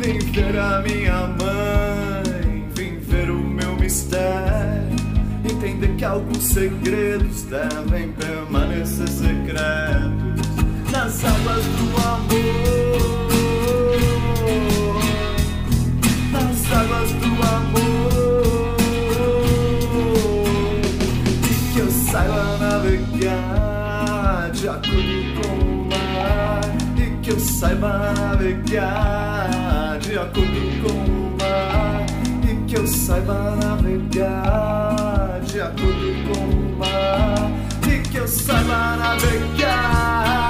Vem 0.00 0.18
ver 0.18 0.56
a 0.58 0.80
minha 0.82 1.26
mãe, 1.26 2.68
vem 2.74 2.98
ver 3.00 3.30
o 3.30 3.38
meu 3.38 3.74
mistério. 3.76 4.96
Entender 5.44 5.94
que 5.96 6.04
alguns 6.04 6.44
segredos 6.44 7.42
devem 7.42 8.12
permanecer 8.12 9.08
secretos 9.08 10.46
nas 10.92 11.24
águas 11.24 11.64
do 11.64 11.96
amor. 12.06 12.98
Nas 16.32 16.72
águas 16.72 17.10
do 17.12 17.26
amor. 17.26 17.98
navegar 22.60 24.50
de 24.52 24.68
acordo 24.68 25.40
com 25.40 25.54
o 25.64 25.88
mar 25.88 26.60
e 26.96 27.16
que 27.22 27.30
eu 27.30 27.38
saiba 27.38 28.12
navegar 28.12 29.27
de 30.08 30.18
acordo 30.18 30.82
com 30.82 30.88
o 30.88 31.36
mar 31.38 32.06
e 32.42 32.66
que 32.66 32.76
eu 32.76 32.86
saiba 32.86 33.56
navegar. 33.56 35.40
De 35.42 35.60
acordo 35.60 36.14
com 36.26 36.44
o 36.44 36.78
mar 36.78 37.50
e 37.86 37.98
que 38.08 38.16
eu 38.16 38.26
saiba 38.26 38.96
navegar 38.96 40.47